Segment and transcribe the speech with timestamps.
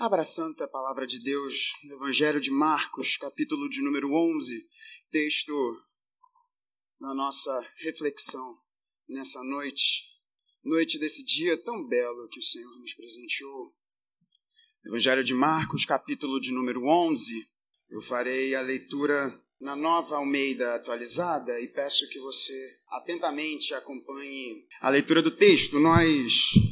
[0.00, 4.58] Abra a santa palavra de Deus no Evangelho de Marcos, capítulo de número 11,
[5.10, 5.52] texto
[6.98, 8.50] da nossa reflexão
[9.06, 10.04] nessa noite,
[10.64, 13.74] noite desse dia tão belo que o Senhor nos presenteou.
[14.86, 17.34] Evangelho de Marcos, capítulo de número 11,
[17.90, 22.54] eu farei a leitura na nova Almeida atualizada e peço que você
[22.88, 25.78] atentamente acompanhe a leitura do texto.
[25.78, 26.69] Nós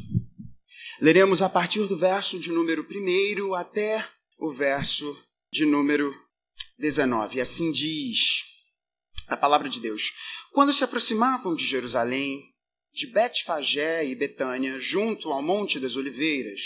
[1.01, 4.05] Leremos a partir do verso de número 1 até
[4.37, 5.17] o verso
[5.49, 6.13] de número
[6.77, 7.41] 19.
[7.41, 8.43] Assim diz
[9.29, 10.13] a palavra de Deus.
[10.51, 12.43] Quando se aproximavam de Jerusalém,
[12.93, 16.63] de Betfagé e Betânia, junto ao Monte das Oliveiras,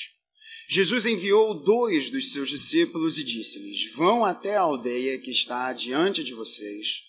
[0.66, 6.24] Jesus enviou dois dos seus discípulos e disse-lhes: Vão até a aldeia que está diante
[6.24, 7.02] de vocês,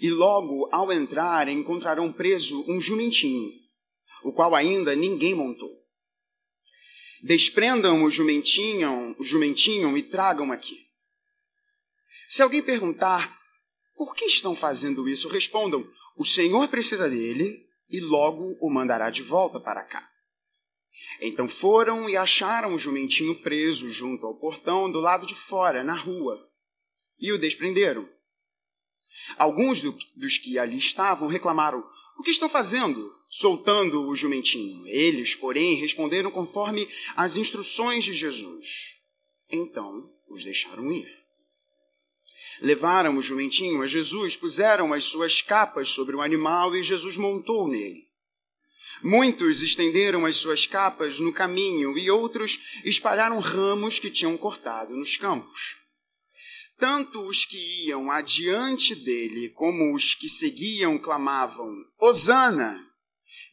[0.00, 3.50] e logo ao entrar encontrarão preso um jumentinho,
[4.22, 5.77] o qual ainda ninguém montou.
[7.22, 10.86] Desprendam o jumentinho, o jumentinho e tragam aqui.
[12.28, 13.36] Se alguém perguntar
[13.96, 19.22] por que estão fazendo isso, respondam: o Senhor precisa dele e logo o mandará de
[19.22, 20.08] volta para cá.
[21.20, 25.96] Então foram e acharam o jumentinho preso junto ao portão do lado de fora, na
[25.96, 26.38] rua,
[27.18, 28.08] e o desprenderam.
[29.36, 31.84] Alguns do, dos que ali estavam reclamaram:
[32.18, 33.17] O que estão fazendo?
[33.28, 34.86] Soltando o jumentinho.
[34.86, 38.96] Eles, porém, responderam conforme as instruções de Jesus.
[39.50, 41.08] Então os deixaram ir.
[42.60, 47.68] Levaram o jumentinho a Jesus, puseram as suas capas sobre o animal e Jesus montou
[47.68, 48.08] nele.
[49.02, 55.16] Muitos estenderam as suas capas no caminho e outros espalharam ramos que tinham cortado nos
[55.16, 55.76] campos.
[56.76, 62.87] Tanto os que iam adiante dele como os que seguiam clamavam: Hosana!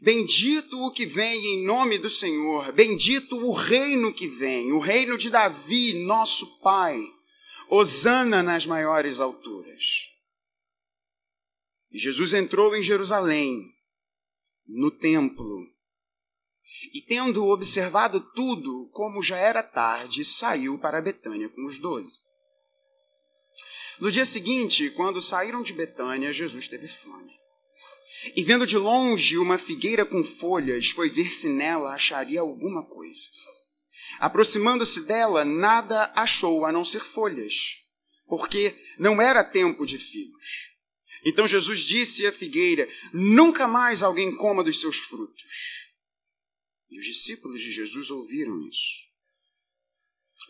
[0.05, 5.17] Bendito o que vem em nome do Senhor, bendito o reino que vem, o reino
[5.17, 7.01] de Davi, nosso Pai.
[7.67, 10.11] Hosana nas maiores alturas.
[11.91, 13.73] E Jesus entrou em Jerusalém,
[14.67, 15.65] no templo,
[16.93, 22.19] e tendo observado tudo, como já era tarde, saiu para Betânia com os doze.
[23.99, 27.44] No dia seguinte, quando saíram de Betânia, Jesus teve fome.
[28.33, 33.21] E vendo de longe uma figueira com folhas, foi ver se nela acharia alguma coisa.
[34.19, 37.77] Aproximando-se dela, nada achou a não ser folhas,
[38.27, 40.71] porque não era tempo de figos.
[41.25, 45.91] Então Jesus disse à figueira: Nunca mais alguém coma dos seus frutos.
[46.89, 49.05] E os discípulos de Jesus ouviram isso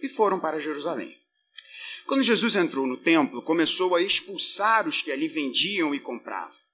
[0.02, 1.18] e foram para Jerusalém.
[2.06, 6.65] Quando Jesus entrou no templo, começou a expulsar os que ali vendiam e compravam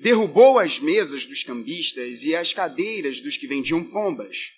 [0.00, 4.52] Derrubou as mesas dos cambistas e as cadeiras dos que vendiam pombas,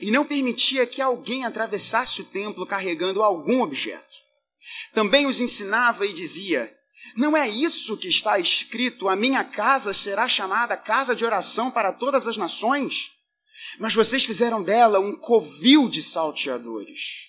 [0.00, 4.16] e não permitia que alguém atravessasse o templo carregando algum objeto.
[4.92, 6.72] Também os ensinava e dizia:
[7.16, 11.92] Não é isso que está escrito: a minha casa será chamada casa de oração para
[11.92, 13.10] todas as nações?
[13.78, 17.28] Mas vocês fizeram dela um covil de salteadores.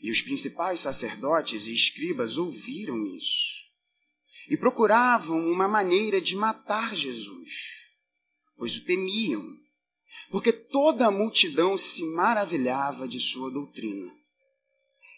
[0.00, 3.57] E os principais sacerdotes e escribas ouviram isso
[4.48, 7.84] e procuravam uma maneira de matar Jesus,
[8.56, 9.44] pois o temiam,
[10.30, 14.10] porque toda a multidão se maravilhava de sua doutrina.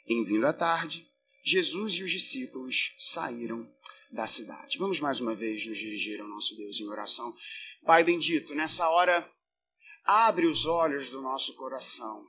[0.07, 1.09] Em vindo a tarde,
[1.45, 3.69] Jesus e os discípulos saíram
[4.11, 4.79] da cidade.
[4.79, 7.33] Vamos mais uma vez nos dirigir ao nosso Deus em oração.
[7.85, 9.31] Pai bendito, nessa hora,
[10.05, 12.27] abre os olhos do nosso coração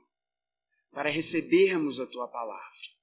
[0.92, 3.01] para recebermos a tua palavra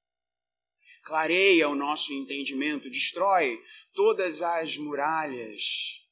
[1.09, 3.59] clareia o nosso entendimento, destrói
[3.93, 6.07] todas as muralhas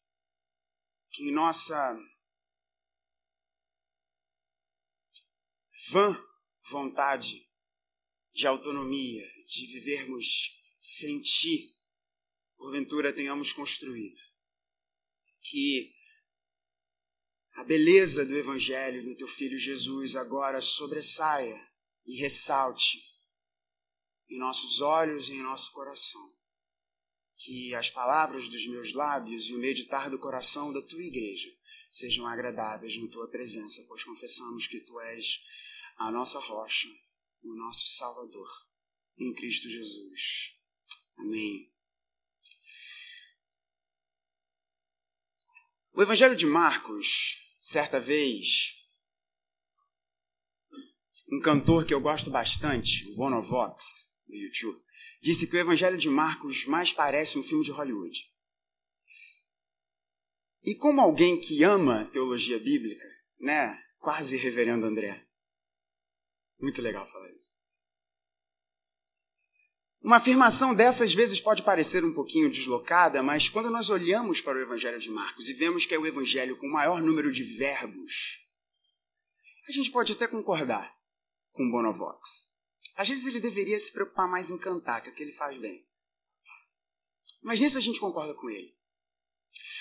[1.11, 1.95] que em nossa
[5.91, 6.19] vã
[6.71, 7.47] vontade
[8.33, 11.75] de autonomia, de vivermos sem ti,
[12.57, 14.19] porventura tenhamos construído.
[15.41, 15.93] Que
[17.53, 21.55] a beleza do Evangelho do teu Filho Jesus agora sobressaia
[22.03, 23.06] e ressalte
[24.29, 26.21] em nossos olhos e em nosso coração.
[27.37, 31.49] Que as palavras dos meus lábios e o meditar do coração da tua igreja
[31.89, 35.43] sejam agradáveis na tua presença, pois confessamos que tu és
[35.97, 36.87] a nossa rocha,
[37.43, 38.49] o nosso Salvador,
[39.17, 40.55] em Cristo Jesus.
[41.17, 41.71] Amém.
[45.93, 48.77] O Evangelho de Marcos, certa vez,
[51.31, 54.81] um cantor que eu gosto bastante, o Bonovox, no YouTube,
[55.21, 58.19] disse que o Evangelho de Marcos mais parece um filme de Hollywood.
[60.63, 63.05] E como alguém que ama teologia bíblica,
[63.39, 65.25] né, quase reverendo André,
[66.59, 67.55] Muito legal falar isso.
[70.01, 74.57] Uma afirmação dessa às vezes pode parecer um pouquinho deslocada, mas quando nós olhamos para
[74.57, 77.43] o Evangelho de Marcos e vemos que é o Evangelho com o maior número de
[77.43, 78.39] verbos,
[79.67, 80.95] a gente pode até concordar
[81.51, 82.55] com Bonovox.
[82.97, 85.55] Às vezes ele deveria se preocupar mais em cantar, que é o que ele faz
[85.57, 85.85] bem.
[87.43, 88.75] Mas nisso a gente concorda com ele.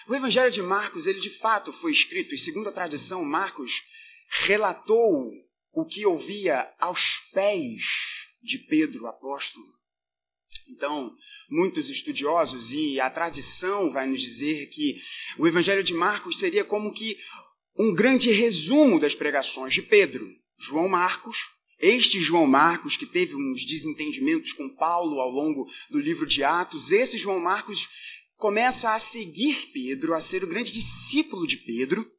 [0.06, 3.82] O Evangelho de Marcos, ele de fato foi escrito, e segundo a tradição, Marcos
[4.28, 5.32] relatou
[5.72, 7.82] o que ouvia aos pés
[8.42, 9.66] de Pedro, apóstolo.
[10.68, 11.16] Então,
[11.48, 15.00] muitos estudiosos e a tradição vai nos dizer que
[15.38, 17.18] o Evangelho de Marcos seria como que
[17.78, 20.28] um grande resumo das pregações de Pedro.
[20.58, 26.26] João Marcos, este João Marcos, que teve uns desentendimentos com Paulo ao longo do livro
[26.26, 27.88] de Atos, esse João Marcos
[28.36, 32.10] começa a seguir Pedro, a ser o grande discípulo de Pedro,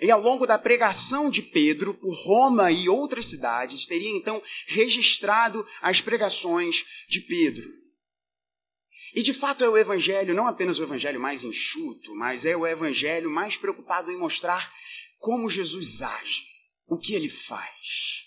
[0.00, 5.66] e ao longo da pregação de Pedro por Roma e outras cidades, teria então registrado
[5.80, 7.66] as pregações de Pedro.
[9.14, 12.66] E de fato é o evangelho, não apenas o evangelho mais enxuto, mas é o
[12.66, 14.70] evangelho mais preocupado em mostrar
[15.18, 16.44] como Jesus age,
[16.86, 18.25] o que ele faz.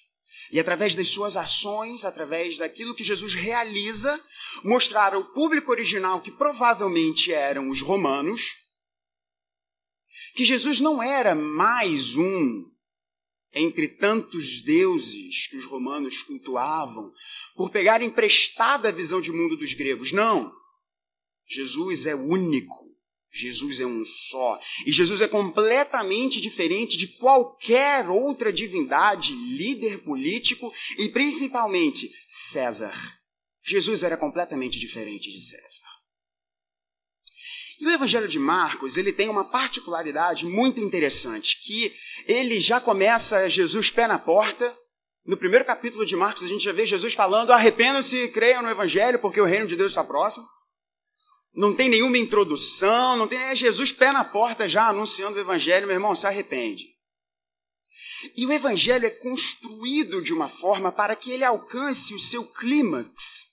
[0.51, 4.19] E através das suas ações, através daquilo que Jesus realiza,
[4.63, 8.56] mostrar ao público original, que provavelmente eram os romanos,
[10.36, 12.69] que Jesus não era mais um
[13.54, 17.12] entre tantos deuses que os romanos cultuavam,
[17.56, 20.12] por pegar emprestada a visão de mundo dos gregos.
[20.12, 20.54] Não.
[21.48, 22.88] Jesus é único.
[23.31, 24.60] Jesus é um só.
[24.86, 32.94] E Jesus é completamente diferente de qualquer outra divindade, líder político e principalmente César.
[33.64, 35.90] Jesus era completamente diferente de César.
[37.80, 41.94] E o Evangelho de Marcos, ele tem uma particularidade muito interessante, que
[42.28, 44.76] ele já começa Jesus pé na porta.
[45.26, 48.70] No primeiro capítulo de Marcos, a gente já vê Jesus falando: arrependam-se e creiam no
[48.70, 50.46] Evangelho, porque o reino de Deus está próximo.
[51.59, 53.38] Não tem nenhuma introdução, não tem.
[53.38, 56.85] É Jesus pé na porta já anunciando o Evangelho, meu irmão, se arrepende.
[58.38, 63.50] E o Evangelho é construído de uma forma para que ele alcance o seu clímax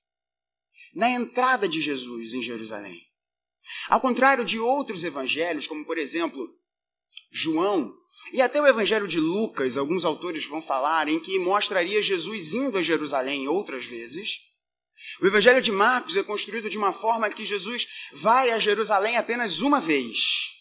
[0.95, 3.03] na entrada de Jesus em Jerusalém.
[3.89, 6.49] Ao contrário de outros evangelhos, como por exemplo
[7.33, 7.93] João,
[8.33, 12.79] e até o evangelho de Lucas, alguns autores vão falar, em que mostraria Jesus indo
[12.79, 14.47] a Jerusalém outras vezes.
[15.21, 19.61] O evangelho de Marcos é construído de uma forma que Jesus vai a Jerusalém apenas
[19.61, 20.53] uma vez.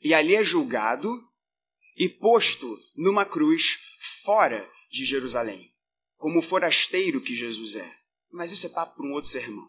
[0.00, 1.10] E ali é julgado
[1.96, 3.78] e posto numa cruz
[4.22, 5.74] fora de Jerusalém,
[6.16, 7.98] como forasteiro que Jesus é.
[8.30, 9.68] Mas isso é papo para um outro sermão.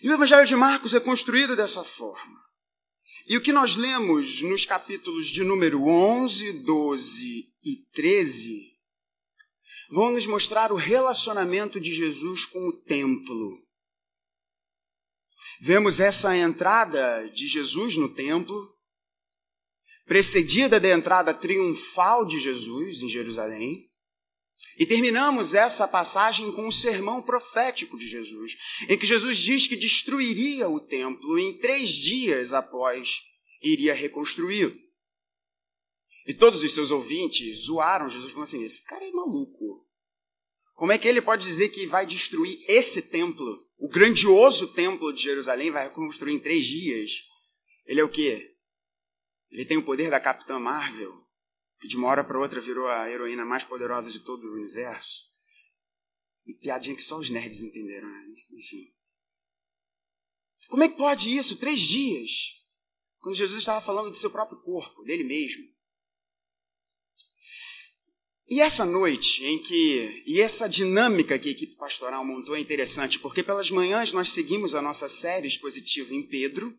[0.00, 2.40] E o Evangelho de Marcos é construído dessa forma.
[3.26, 8.71] E o que nós lemos nos capítulos de número 11, 12 e 13
[9.92, 13.62] vão nos mostrar o relacionamento de Jesus com o templo.
[15.60, 18.74] Vemos essa entrada de Jesus no templo,
[20.06, 23.90] precedida da entrada triunfal de Jesus em Jerusalém.
[24.78, 28.56] E terminamos essa passagem com o sermão profético de Jesus,
[28.88, 33.20] em que Jesus diz que destruiria o templo em três dias após
[33.60, 34.74] iria reconstruí-lo.
[36.26, 39.81] E todos os seus ouvintes zoaram Jesus, falando assim: esse cara é maluco.
[40.82, 45.22] Como é que ele pode dizer que vai destruir esse templo, o grandioso templo de
[45.22, 47.22] Jerusalém, vai reconstruir em três dias?
[47.86, 48.56] Ele é o quê?
[49.52, 51.24] Ele tem o poder da Capitã Marvel
[51.78, 55.30] que de uma hora para outra virou a heroína mais poderosa de todo o universo.
[56.46, 58.34] E piadinha que só os nerds entenderam, né?
[58.50, 58.92] Enfim.
[60.68, 61.60] Como é que pode isso?
[61.60, 62.60] Três dias.
[63.20, 65.62] Quando Jesus estava falando do seu próprio corpo, dele mesmo.
[68.52, 70.22] E essa noite em que.
[70.26, 74.74] E essa dinâmica que a equipe pastoral montou é interessante, porque pelas manhãs nós seguimos
[74.74, 76.70] a nossa série expositiva em Pedro,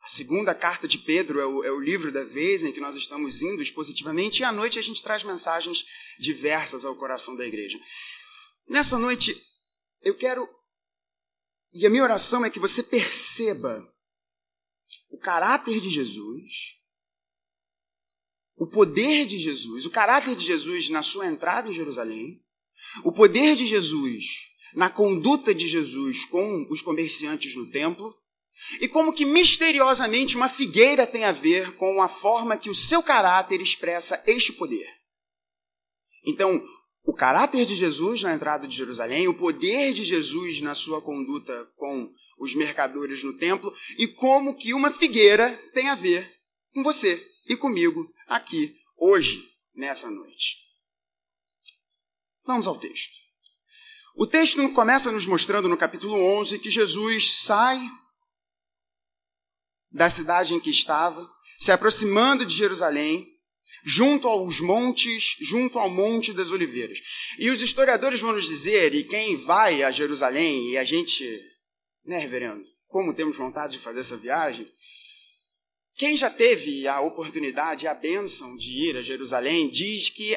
[0.00, 2.94] a segunda carta de Pedro é o, é o, livro da vez em que nós
[2.94, 5.84] estamos indo expositivamente, e à noite a gente traz mensagens
[6.20, 7.80] diversas ao coração da igreja.
[8.68, 9.34] Nessa noite,
[10.02, 10.48] eu quero.
[11.72, 13.84] E a minha oração é que você perceba
[15.10, 16.78] o caráter de Jesus,
[18.58, 22.42] o poder de Jesus, o caráter de Jesus na sua entrada em Jerusalém,
[23.04, 28.14] o poder de Jesus na conduta de Jesus com os comerciantes no templo
[28.80, 33.02] e como que misteriosamente uma figueira tem a ver com a forma que o seu
[33.02, 34.86] caráter expressa este poder.
[36.26, 36.62] Então,
[37.04, 41.66] o caráter de Jesus na entrada de Jerusalém, o poder de Jesus na sua conduta
[41.76, 46.30] com os mercadores no templo e como que uma figueira tem a ver
[46.74, 49.42] com você e comigo aqui hoje,
[49.74, 50.58] nessa noite.
[52.44, 53.12] Vamos ao texto.
[54.14, 57.78] O texto começa nos mostrando no capítulo 11 que Jesus sai
[59.90, 61.28] da cidade em que estava,
[61.58, 63.26] se aproximando de Jerusalém,
[63.84, 66.98] junto aos montes, junto ao Monte das Oliveiras.
[67.38, 71.24] E os historiadores vão nos dizer, e quem vai a Jerusalém, e a gente,
[72.04, 74.70] né, reverendo, como temos vontade de fazer essa viagem,
[75.98, 80.32] quem já teve a oportunidade, a bênção de ir a Jerusalém, diz que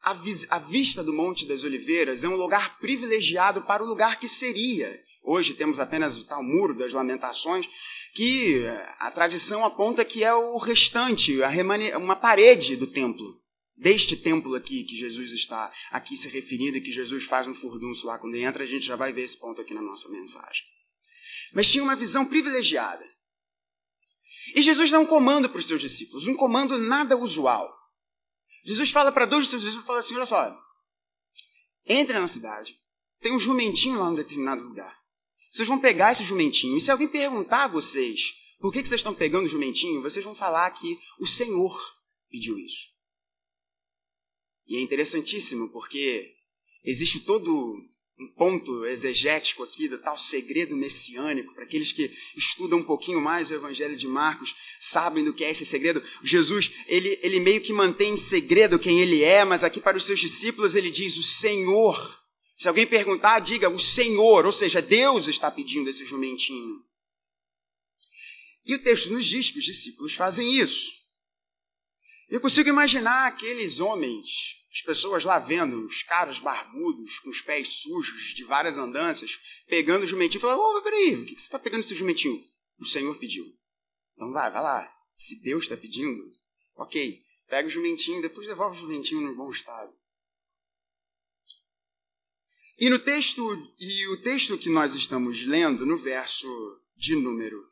[0.00, 0.16] a,
[0.50, 4.96] a vista do Monte das Oliveiras é um lugar privilegiado para o lugar que seria.
[5.24, 7.68] Hoje temos apenas o tal Muro das Lamentações,
[8.14, 8.64] que
[9.00, 11.36] a tradição aponta que é o restante,
[12.00, 13.42] uma parede do templo.
[13.76, 18.06] Deste templo aqui que Jesus está aqui se referindo e que Jesus faz um furdunço
[18.06, 20.62] lá quando entra, a gente já vai ver esse ponto aqui na nossa mensagem.
[21.52, 23.04] Mas tinha uma visão privilegiada.
[24.54, 27.72] E Jesus dá um comando para os seus discípulos, um comando nada usual.
[28.64, 30.62] Jesus fala para dois dos seus discípulos, fala assim, olha só,
[31.86, 32.78] entre na cidade,
[33.20, 34.96] tem um jumentinho lá em determinado lugar.
[35.50, 36.76] Vocês vão pegar esse jumentinho.
[36.76, 40.24] E se alguém perguntar a vocês por que, que vocês estão pegando o jumentinho, vocês
[40.24, 41.78] vão falar que o Senhor
[42.30, 42.92] pediu isso.
[44.66, 46.32] E é interessantíssimo porque
[46.84, 47.76] existe todo
[48.18, 53.50] um ponto exegético aqui do tal segredo messiânico, para aqueles que estudam um pouquinho mais
[53.50, 56.02] o Evangelho de Marcos, sabem do que é esse segredo.
[56.22, 60.04] Jesus, ele, ele meio que mantém em segredo quem ele é, mas aqui para os
[60.04, 62.22] seus discípulos ele diz: O Senhor
[62.62, 66.80] se alguém perguntar, diga o Senhor, ou seja, Deus está pedindo esse jumentinho.
[68.64, 70.92] E o texto nos diz que os discípulos fazem isso.
[72.28, 77.68] Eu consigo imaginar aqueles homens, as pessoas lá vendo, os caras barbudos, com os pés
[77.82, 79.38] sujos, de várias andanças,
[79.68, 82.42] pegando o jumentinho falando: Ô, oh, peraí, o que você está pegando esse jumentinho?
[82.78, 83.44] O Senhor pediu.
[84.14, 84.90] Então vai, vai lá.
[85.14, 86.22] Se Deus está pedindo,
[86.74, 89.92] ok, pega o jumentinho, depois devolve o jumentinho no bom estado.
[92.78, 93.42] E no texto,
[93.78, 96.48] e o texto que nós estamos lendo, no verso
[96.96, 97.62] de número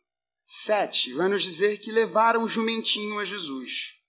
[0.44, 3.99] 7, vai nos dizer que levaram o jumentinho a Jesus.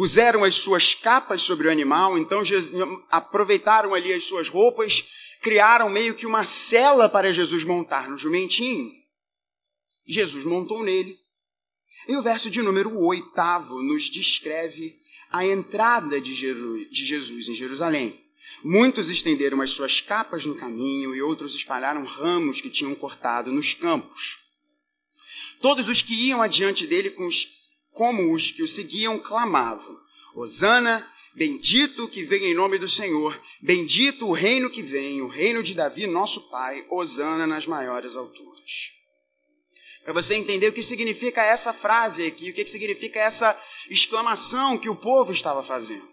[0.00, 2.40] Puseram as suas capas sobre o animal, então
[3.10, 5.04] aproveitaram ali as suas roupas,
[5.42, 8.90] criaram meio que uma cela para Jesus montar no jumentinho.
[10.08, 11.18] Jesus montou nele.
[12.08, 13.30] E o verso de número 8
[13.82, 14.96] nos descreve
[15.30, 18.18] a entrada de Jesus em Jerusalém.
[18.64, 23.74] Muitos estenderam as suas capas no caminho e outros espalharam ramos que tinham cortado nos
[23.74, 24.38] campos.
[25.60, 27.10] Todos os que iam adiante dele,
[28.00, 30.00] como os que o seguiam, clamavam:
[30.34, 35.62] Hosana, bendito que vem em nome do Senhor, bendito o reino que vem, o reino
[35.62, 38.94] de Davi, nosso pai, Hosana nas maiores alturas.
[40.02, 43.54] Para você entender o que significa essa frase aqui, o que significa essa
[43.90, 46.08] exclamação que o povo estava fazendo.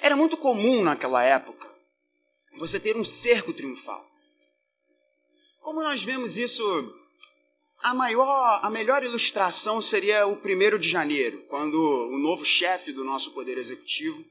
[0.00, 1.70] Era muito comum naquela época
[2.56, 4.10] você ter um cerco triunfal.
[5.60, 6.64] Como nós vemos isso,
[7.84, 13.04] a maior, a melhor ilustração seria o primeiro de janeiro, quando o novo chefe do
[13.04, 14.24] nosso poder executivo,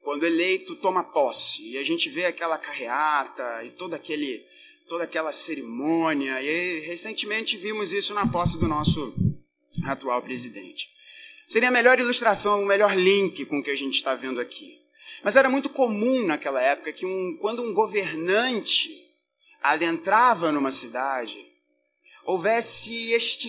[0.00, 4.44] quando eleito, toma posse e a gente vê aquela carreata e todo aquele,
[4.88, 6.42] toda aquela cerimônia.
[6.42, 9.14] E recentemente vimos isso na posse do nosso
[9.84, 10.90] atual presidente.
[11.46, 14.80] Seria a melhor ilustração, o melhor link com o que a gente está vendo aqui.
[15.22, 18.90] Mas era muito comum naquela época que um, quando um governante
[19.62, 21.51] adentrava numa cidade,
[22.24, 23.48] houvesse este,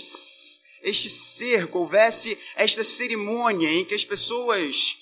[0.82, 4.98] este cerco, houvesse esta cerimônia em que as pessoas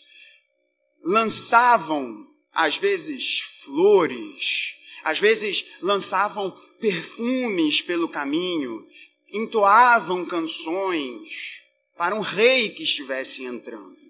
[1.03, 8.87] lançavam, às vezes, flores, às vezes lançavam perfumes pelo caminho,
[9.31, 11.61] entoavam canções,
[11.97, 14.01] para um rei que estivesse entrando.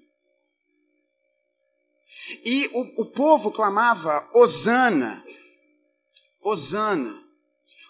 [2.46, 5.25] E o, o povo clamava Osana,
[6.41, 7.20] Osana.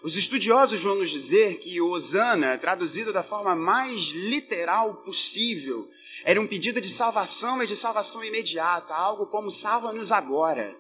[0.03, 5.87] Os estudiosos vão nos dizer que Osana, traduzido da forma mais literal possível,
[6.23, 10.75] era um pedido de salvação e de salvação imediata, algo como salva-nos agora.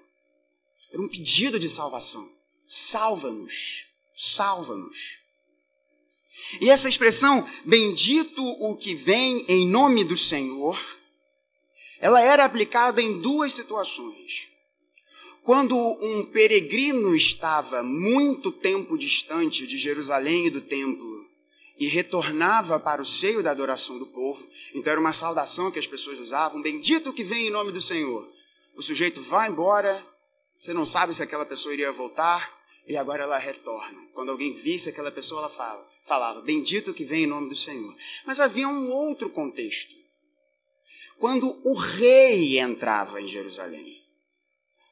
[0.91, 2.27] Era um pedido de salvação.
[2.65, 3.85] Salva-nos,
[4.15, 5.19] salva-nos.
[6.59, 10.79] E essa expressão, bendito o que vem em nome do Senhor,
[11.99, 14.50] ela era aplicada em duas situações.
[15.43, 21.25] Quando um peregrino estava muito tempo distante de Jerusalém e do templo
[21.79, 25.87] e retornava para o seio da adoração do povo, então era uma saudação que as
[25.87, 28.29] pessoas usavam: Bendito que vem em nome do Senhor.
[28.75, 30.05] O sujeito vai embora,
[30.55, 33.99] você não sabe se aquela pessoa iria voltar, e agora ela retorna.
[34.13, 37.95] Quando alguém visse aquela pessoa, ela fala: falava, bendito que vem em nome do Senhor.
[38.27, 39.95] Mas havia um outro contexto.
[41.17, 44.00] Quando o rei entrava em Jerusalém.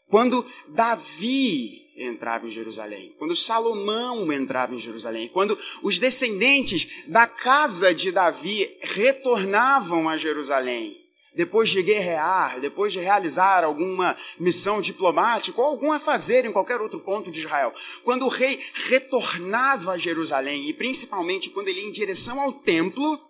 [0.10, 7.94] Quando Davi entrava em Jerusalém, quando Salomão entrava em Jerusalém, quando os descendentes da casa
[7.94, 10.98] de Davi retornavam a Jerusalém,
[11.36, 16.82] depois de guerrear, depois de realizar alguma missão diplomática ou algum a fazer em qualquer
[16.82, 17.74] outro ponto de Israel,
[18.04, 23.29] quando o rei retornava a Jerusalém e principalmente quando ele ia em direção ao templo,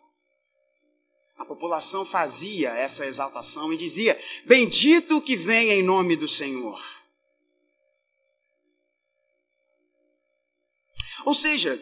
[1.39, 6.77] a população fazia essa exaltação e dizia: Bendito que vem em nome do Senhor.
[11.25, 11.81] Ou seja,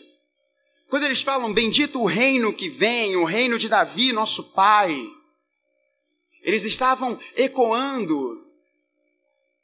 [0.88, 4.96] quando eles falam bendito o reino que vem, o reino de Davi, nosso pai,
[6.44, 8.46] eles estavam ecoando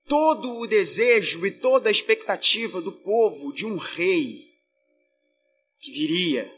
[0.07, 4.49] todo o desejo e toda a expectativa do povo de um rei
[5.79, 6.51] que viria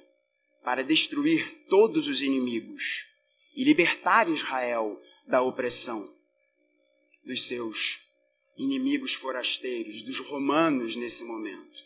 [0.63, 3.14] para destruir todos os inimigos
[3.55, 6.13] e libertar Israel da opressão
[7.23, 8.01] dos seus
[8.57, 11.83] inimigos forasteiros, dos romanos nesse momento.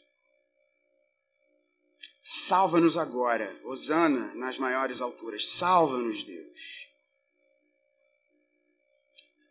[2.21, 6.87] Salva-nos agora, Osana nas maiores alturas, salva-nos, Deus.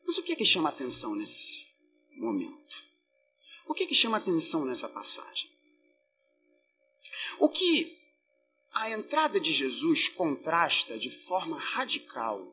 [0.05, 1.67] Mas o que é que chama atenção nesse
[2.17, 2.87] momento?
[3.67, 5.51] O que é que chama atenção nessa passagem?
[7.39, 7.98] O que
[8.79, 12.47] a entrada de Jesus contrasta de forma radical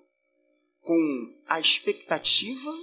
[0.82, 2.74] com a expectativa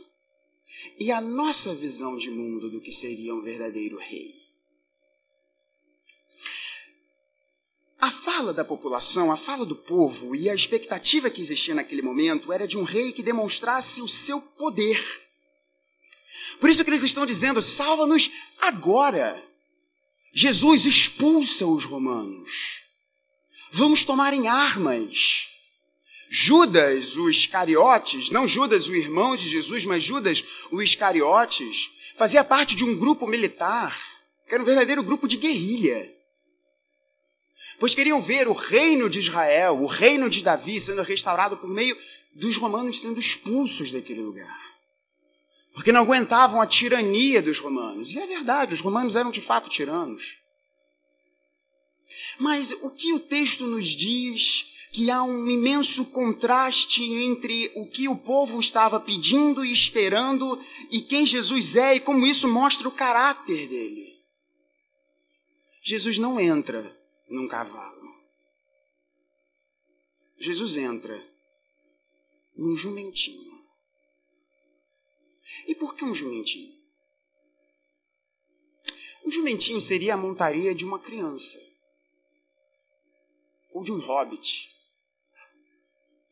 [0.97, 4.41] e a nossa visão de mundo do que seria um verdadeiro rei.
[7.99, 12.53] A fala da população, a fala do povo e a expectativa que existia naquele momento
[12.53, 15.01] era de um rei que demonstrasse o seu poder.
[16.61, 18.31] Por isso que eles estão dizendo: salva-nos
[18.61, 19.45] agora.
[20.33, 22.82] Jesus expulsa os romanos.
[23.75, 25.49] Vamos tomar em armas.
[26.29, 32.77] Judas, o Iscariotes, não Judas, o irmão de Jesus, mas Judas, o Iscariotes, fazia parte
[32.77, 33.99] de um grupo militar,
[34.47, 36.15] que era um verdadeiro grupo de guerrilha.
[37.81, 41.97] Pois queriam ver o reino de Israel, o reino de Davi sendo restaurado por meio
[42.35, 44.61] dos romanos sendo expulsos daquele lugar.
[45.73, 48.13] Porque não aguentavam a tirania dos romanos.
[48.15, 50.42] E é verdade, os romanos eram de fato tiranos.
[52.39, 58.09] Mas o que o texto nos diz que há um imenso contraste entre o que
[58.09, 62.93] o povo estava pedindo e esperando e quem Jesus é e como isso mostra o
[62.93, 64.23] caráter dele.
[65.81, 66.95] Jesus não entra
[67.29, 68.13] num cavalo.
[70.37, 71.27] Jesus entra
[72.55, 73.51] num jumentinho.
[75.67, 76.73] E por que um jumentinho?
[79.25, 81.72] Um jumentinho seria a montaria de uma criança
[83.73, 84.71] ou de um hobbit.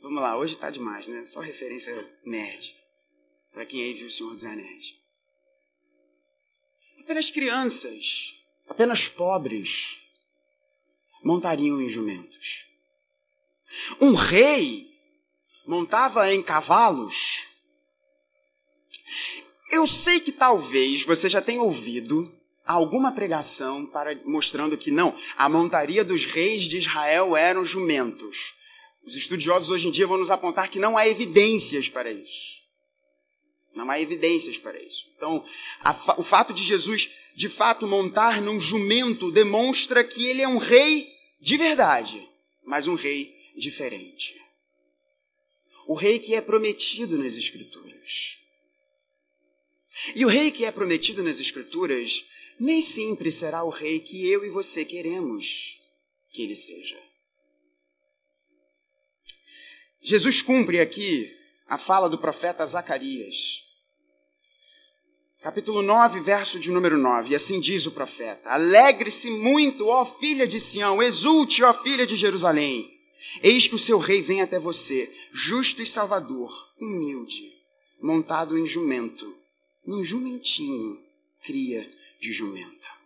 [0.01, 1.25] Vamos lá, hoje está demais, né?
[1.25, 1.93] Só referência
[2.25, 2.77] nerd.
[3.53, 4.95] Para quem aí viu o Senhor dos Anéis.
[7.01, 10.01] Apenas crianças, apenas pobres,
[11.23, 12.67] montariam em jumentos.
[14.01, 14.91] Um rei
[15.67, 17.47] montava em cavalos.
[19.71, 22.40] Eu sei que talvez você já tenha ouvido
[22.73, 28.55] alguma pregação para mostrando que não, a montaria dos reis de Israel eram jumentos.
[29.05, 32.61] Os estudiosos hoje em dia vão nos apontar que não há evidências para isso.
[33.75, 35.11] Não há evidências para isso.
[35.17, 35.45] Então,
[35.81, 40.59] a, o fato de Jesus, de fato, montar num jumento demonstra que ele é um
[40.59, 41.09] rei
[41.41, 42.29] de verdade,
[42.65, 44.41] mas um rei diferente.
[45.87, 48.39] O rei que é prometido nas Escrituras.
[50.15, 52.25] E o rei que é prometido nas Escrituras
[52.61, 55.81] nem sempre será o rei que eu e você queremos
[56.31, 57.01] que ele seja.
[60.03, 61.35] Jesus cumpre aqui
[61.67, 63.65] a fala do profeta Zacarias.
[65.41, 67.33] Capítulo 9, verso de número 9.
[67.33, 72.15] E assim diz o profeta: Alegre-se muito, ó filha de Sião, exulte, ó filha de
[72.15, 72.91] Jerusalém.
[73.43, 77.55] Eis que o seu rei vem até você, justo e salvador, humilde,
[78.03, 79.35] montado em jumento,
[79.87, 80.99] num jumentinho,
[81.43, 83.01] cria de jumenta.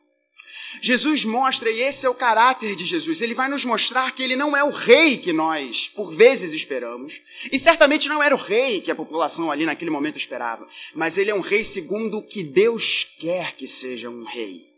[0.83, 4.37] Jesus mostra, e esse é o caráter de Jesus, ele vai nos mostrar que ele
[4.37, 8.81] não é o rei que nós, por vezes, esperamos, e certamente não era o rei
[8.81, 12.43] que a população ali naquele momento esperava, mas ele é um rei segundo o que
[12.43, 14.69] Deus quer que seja um rei.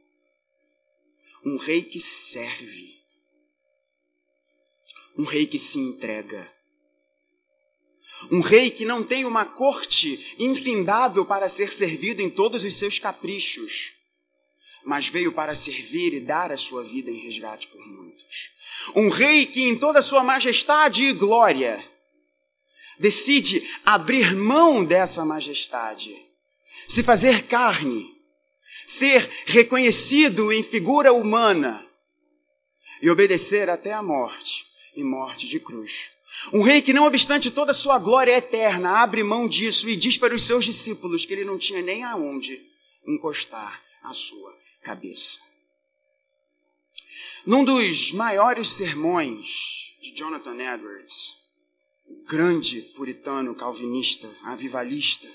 [1.45, 2.97] Um rei que serve.
[5.17, 6.51] Um rei que se entrega.
[8.31, 12.99] Um rei que não tem uma corte infindável para ser servido em todos os seus
[12.99, 13.96] caprichos
[14.87, 18.51] mas veio para servir e dar a sua vida em resgate por muitos.
[18.95, 21.85] Um rei que, em toda a sua majestade e glória,
[22.97, 26.17] decide abrir mão dessa majestade,
[26.87, 28.15] se fazer carne,
[28.87, 31.85] ser reconhecido em figura humana
[33.03, 36.13] e obedecer até a morte e morte de cruz.
[36.53, 40.17] Um rei que, não obstante toda a sua glória eterna, abre mão disso e diz
[40.17, 42.63] para os seus discípulos que ele não tinha nem aonde
[43.05, 44.56] encostar a sua
[44.87, 45.41] cabeça.
[47.45, 51.35] Num dos maiores sermões de Jonathan Edwards,
[52.25, 55.29] grande puritano calvinista, avivalista,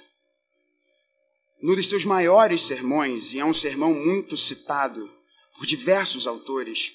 [1.62, 5.12] num dos seus maiores sermões, e é um sermão muito citado
[5.58, 6.94] por diversos autores,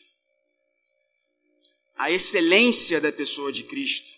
[1.94, 4.10] a excelência da pessoa de Cristo.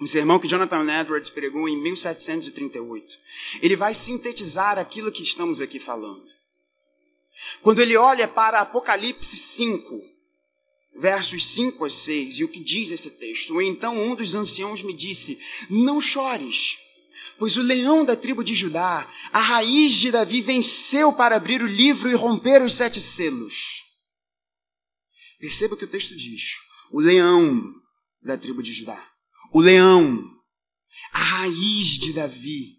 [0.00, 3.18] Um sermão que Jonathan Edwards pregou em 1738.
[3.60, 6.39] Ele vai sintetizar aquilo que estamos aqui falando.
[7.62, 10.00] Quando ele olha para Apocalipse 5,
[10.96, 13.60] versos 5 a 6, e o que diz esse texto?
[13.60, 16.78] Então um dos anciãos me disse: Não chores,
[17.38, 21.66] pois o leão da tribo de Judá, a raiz de Davi, venceu para abrir o
[21.66, 23.84] livro e romper os sete selos.
[25.38, 26.56] Perceba o que o texto diz:
[26.90, 27.62] o leão
[28.22, 29.02] da tribo de Judá,
[29.52, 30.22] o leão,
[31.12, 32.78] a raiz de Davi.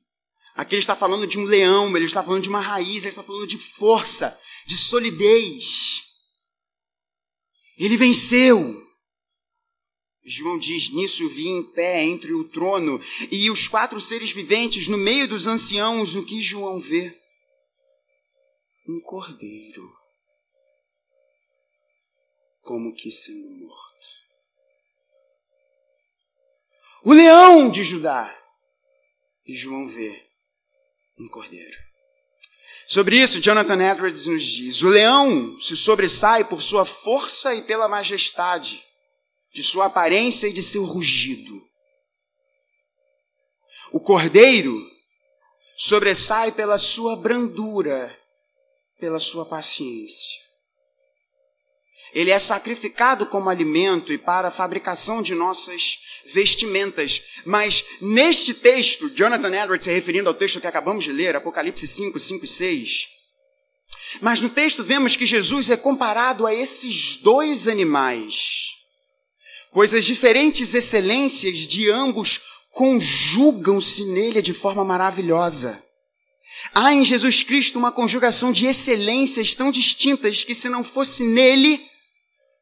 [0.56, 3.24] Aqui ele está falando de um leão, ele está falando de uma raiz, ele está
[3.24, 6.04] falando de força, de solidez.
[7.78, 8.80] Ele venceu.
[10.24, 14.97] João diz: Nisso vi em pé entre o trono e os quatro seres viventes no
[14.97, 17.19] meio dos anciãos, o que João vê?
[18.88, 20.02] Um cordeiro
[22.62, 24.08] como que sendo morto.
[27.04, 28.38] O leão de Judá.
[29.45, 30.26] E João vê
[31.17, 31.78] um cordeiro.
[32.92, 37.88] Sobre isso, Jonathan Edwards nos diz: o leão se sobressai por sua força e pela
[37.88, 38.86] majestade,
[39.54, 41.66] de sua aparência e de seu rugido.
[43.94, 44.78] O cordeiro
[45.78, 48.14] sobressai pela sua brandura,
[49.00, 50.42] pela sua paciência.
[52.13, 56.00] Ele é sacrificado como alimento e para a fabricação de nossas
[56.34, 57.21] vestimentas.
[57.45, 62.19] Mas neste texto, Jonathan Edwards se referindo ao texto que acabamos de ler, Apocalipse 5,
[62.19, 63.08] 5 e 6.
[64.19, 68.71] Mas no texto vemos que Jesus é comparado a esses dois animais,
[69.71, 75.82] pois as diferentes excelências de ambos conjugam-se nele de forma maravilhosa.
[76.74, 81.82] Há em Jesus Cristo uma conjugação de excelências tão distintas que, se não fosse nele,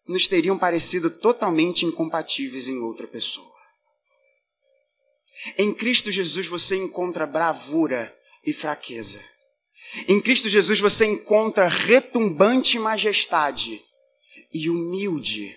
[0.10, 3.56] nos teriam parecido totalmente incompatíveis em outra pessoa.
[5.56, 9.24] Em Cristo Jesus você encontra bravura e fraqueza.
[10.08, 13.80] Em Cristo Jesus você encontra retumbante majestade
[14.52, 15.56] e humilde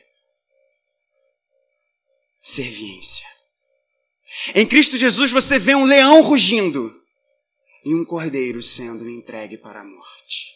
[2.39, 3.27] serviência.
[4.55, 6.95] Em Cristo Jesus você vê um leão rugindo
[7.87, 10.53] e um cordeiro sendo entregue para a morte.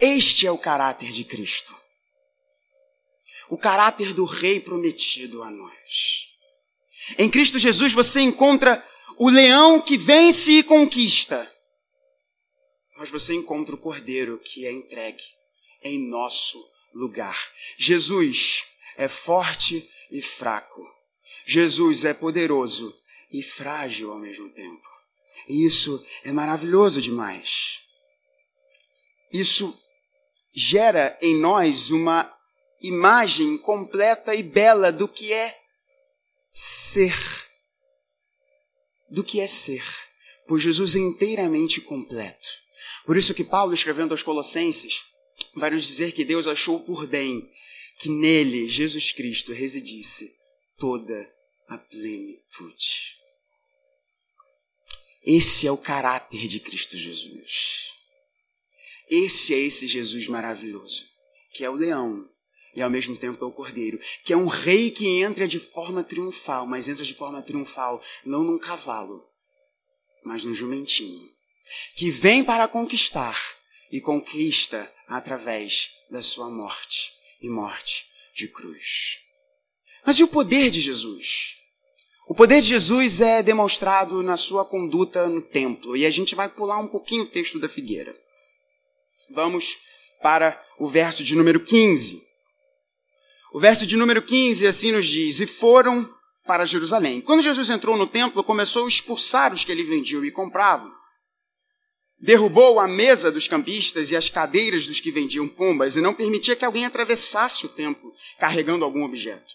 [0.00, 1.74] Este é o caráter de Cristo
[3.48, 6.28] o caráter do Rei prometido a nós.
[7.16, 8.84] Em Cristo Jesus você encontra
[9.16, 11.50] o leão que vence e conquista,
[12.96, 15.22] mas você encontra o cordeiro que é entregue
[15.82, 16.58] em nosso
[16.94, 17.38] lugar.
[17.78, 18.64] Jesus
[18.96, 20.84] é forte e fraco.
[21.46, 22.94] Jesus é poderoso
[23.32, 24.86] e frágil ao mesmo tempo.
[25.48, 27.80] E isso é maravilhoso demais.
[29.32, 29.78] Isso
[30.54, 32.34] gera em nós uma
[32.80, 35.58] imagem completa e bela do que é
[36.50, 37.16] ser.
[39.10, 39.84] Do que é ser.
[40.46, 42.48] Por Jesus é inteiramente completo.
[43.04, 45.04] Por isso que Paulo, escrevendo aos Colossenses,
[45.54, 47.50] vai nos dizer que Deus achou por bem
[47.98, 50.34] que nele, Jesus Cristo, residisse
[50.78, 51.30] toda
[51.68, 53.18] a plenitude.
[55.24, 57.92] Esse é o caráter de Cristo Jesus.
[59.10, 61.06] Esse é esse Jesus maravilhoso,
[61.52, 62.28] que é o leão
[62.78, 66.04] e ao mesmo tempo é o cordeiro, que é um rei que entra de forma
[66.04, 69.28] triunfal, mas entra de forma triunfal não num cavalo,
[70.24, 71.28] mas num jumentinho,
[71.96, 73.36] que vem para conquistar
[73.90, 77.12] e conquista através da sua morte
[77.42, 79.18] e morte de cruz.
[80.06, 81.56] Mas e o poder de Jesus?
[82.28, 86.48] O poder de Jesus é demonstrado na sua conduta no templo, e a gente vai
[86.48, 88.14] pular um pouquinho o texto da figueira.
[89.30, 89.78] Vamos
[90.22, 92.27] para o verso de número 15.
[93.52, 96.08] O verso de número 15 assim nos diz: E foram
[96.46, 97.20] para Jerusalém.
[97.20, 100.90] Quando Jesus entrou no templo, começou a expulsar os que ele vendiam e compravam.
[102.20, 106.56] Derrubou a mesa dos campistas e as cadeiras dos que vendiam pombas e não permitia
[106.56, 109.54] que alguém atravessasse o templo carregando algum objeto.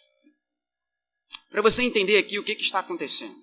[1.49, 3.35] Para você entender aqui o que, que está acontecendo.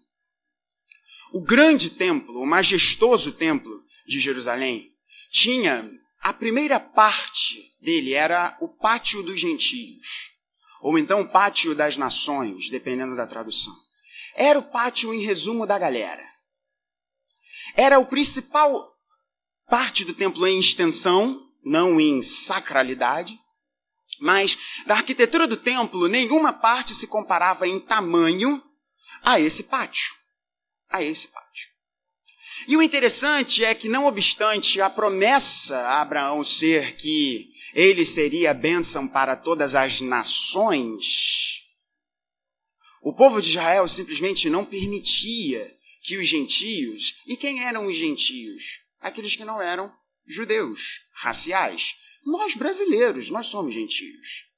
[1.33, 4.91] O grande templo, o majestoso templo de Jerusalém,
[5.31, 5.89] tinha
[6.21, 10.31] a primeira parte dele era o pátio dos gentios,
[10.81, 13.75] ou então pátio das nações, dependendo da tradução.
[14.35, 16.25] Era o pátio em resumo da galera.
[17.77, 18.91] Era o principal
[19.69, 23.39] parte do templo em extensão, não em sacralidade,
[24.21, 28.63] mas da arquitetura do templo, nenhuma parte se comparava em tamanho
[29.23, 30.13] a esse pátio.
[30.89, 31.71] A esse pátio.
[32.67, 38.55] E o interessante é que, não obstante a promessa a Abraão ser que ele seria
[38.55, 41.61] bênção para todas as nações,
[43.03, 48.81] o povo de Israel simplesmente não permitia que os gentios, e quem eram os gentios?
[49.01, 49.93] Aqueles que não eram
[50.27, 51.95] judeus, raciais.
[52.25, 54.51] Nós brasileiros, nós somos gentios.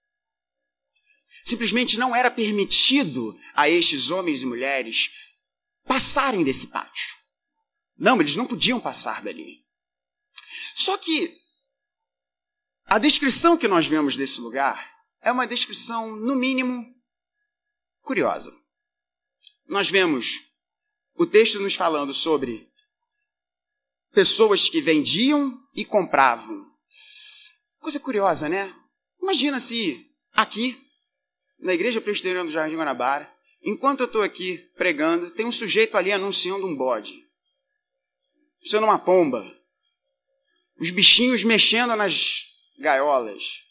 [1.44, 5.10] Simplesmente não era permitido a estes homens e mulheres
[5.84, 7.16] passarem desse pátio.
[7.96, 9.64] Não, eles não podiam passar dali.
[10.74, 11.36] Só que
[12.92, 14.86] a descrição que nós vemos desse lugar
[15.22, 16.94] é uma descrição, no mínimo,
[18.02, 18.54] curiosa.
[19.66, 20.42] Nós vemos
[21.14, 22.68] o texto nos falando sobre
[24.12, 26.66] pessoas que vendiam e compravam.
[27.78, 28.70] Coisa curiosa, né?
[29.22, 30.78] Imagina se aqui,
[31.60, 36.12] na Igreja Presbiteriana do Jardim Guanabara, enquanto eu estou aqui pregando, tem um sujeito ali
[36.12, 37.18] anunciando um bode,
[38.60, 39.50] sendo uma pomba,
[40.78, 43.64] os bichinhos mexendo nas gaiolas,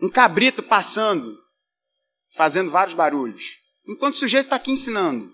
[0.00, 1.38] um cabrito passando,
[2.34, 5.32] fazendo vários barulhos, enquanto o sujeito está aqui ensinando.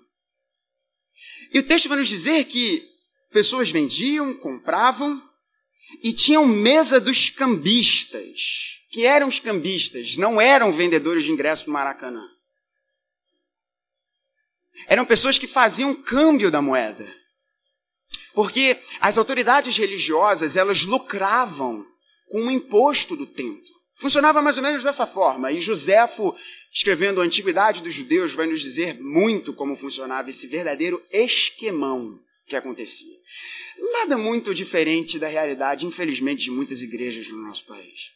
[1.53, 2.87] E o texto vai nos dizer que
[3.31, 5.22] pessoas vendiam, compravam
[6.03, 8.77] e tinham mesa dos cambistas.
[8.90, 10.16] Que eram os cambistas?
[10.16, 12.27] Não eram vendedores de ingresso para Maracanã.
[14.87, 17.07] Eram pessoas que faziam câmbio da moeda.
[18.38, 21.85] Porque as autoridades religiosas, elas lucravam
[22.29, 23.66] com o imposto do templo.
[23.96, 25.51] Funcionava mais ou menos dessa forma.
[25.51, 26.33] E Joséfo,
[26.72, 32.55] escrevendo a Antiguidade dos Judeus, vai nos dizer muito como funcionava esse verdadeiro esquemão que
[32.55, 33.12] acontecia.
[33.94, 38.12] Nada muito diferente da realidade, infelizmente, de muitas igrejas no nosso país.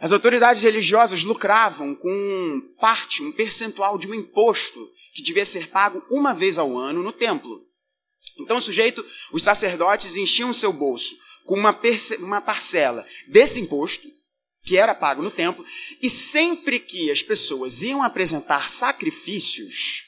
[0.00, 6.04] As autoridades religiosas lucravam com parte, um percentual de um imposto que devia ser pago
[6.10, 7.64] uma vez ao ano no templo.
[8.38, 11.78] Então o sujeito, os sacerdotes enchiam seu bolso com uma,
[12.18, 14.06] uma parcela desse imposto
[14.66, 15.64] que era pago no templo,
[16.02, 20.06] e sempre que as pessoas iam apresentar sacrifícios,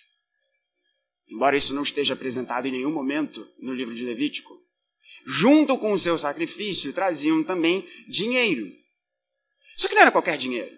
[1.30, 4.60] embora isso não esteja apresentado em nenhum momento no livro de Levítico,
[5.24, 8.68] junto com o seu sacrifício traziam também dinheiro.
[9.76, 10.76] Só que não era qualquer dinheiro.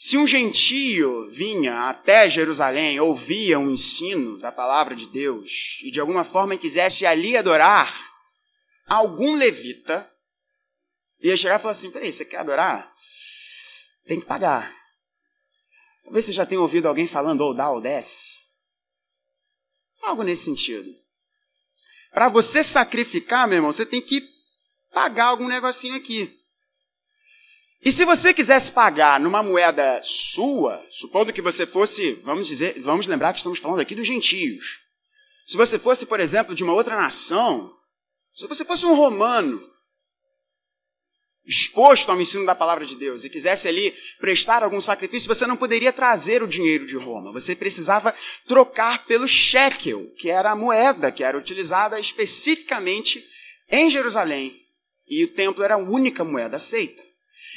[0.00, 5.98] Se um gentio vinha até Jerusalém, ouvia um ensino da palavra de Deus e de
[5.98, 7.92] alguma forma quisesse ali adorar,
[8.86, 10.08] algum levita
[11.20, 12.94] ia chegar e falar assim: peraí, você quer adorar?
[14.06, 14.72] Tem que pagar.
[16.04, 18.38] Talvez você já tenha ouvido alguém falando ou dá ou desce.
[20.00, 20.94] Algo nesse sentido.
[22.12, 24.22] Para você sacrificar, meu irmão, você tem que
[24.92, 26.37] pagar algum negocinho aqui.
[27.80, 33.06] E se você quisesse pagar numa moeda sua, supondo que você fosse, vamos dizer, vamos
[33.06, 34.80] lembrar que estamos falando aqui dos gentios.
[35.46, 37.72] Se você fosse, por exemplo, de uma outra nação,
[38.34, 39.62] se você fosse um romano,
[41.48, 45.56] exposto ao ensino da palavra de Deus e quisesse ali prestar algum sacrifício, você não
[45.56, 47.32] poderia trazer o dinheiro de Roma.
[47.32, 48.14] Você precisava
[48.46, 53.24] trocar pelo shekel, que era a moeda que era utilizada especificamente
[53.70, 54.54] em Jerusalém.
[55.08, 57.07] E o templo era a única moeda aceita.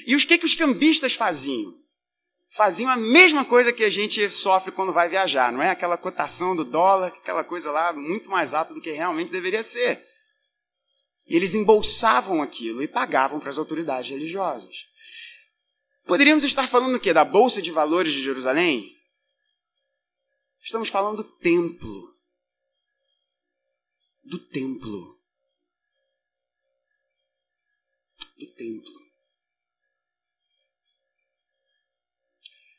[0.06, 1.80] E os que, que os cambistas faziam?
[2.50, 5.70] Faziam a mesma coisa que a gente sofre quando vai viajar, não é?
[5.70, 10.06] Aquela cotação do dólar, aquela coisa lá muito mais alta do que realmente deveria ser.
[11.26, 14.88] E eles embolsavam aquilo e pagavam para as autoridades religiosas.
[16.06, 17.14] Poderíamos estar falando o quê?
[17.14, 18.98] Da Bolsa de Valores de Jerusalém?
[20.62, 22.18] Estamos falando do templo.
[24.24, 25.20] Do templo.
[28.38, 29.01] Do templo.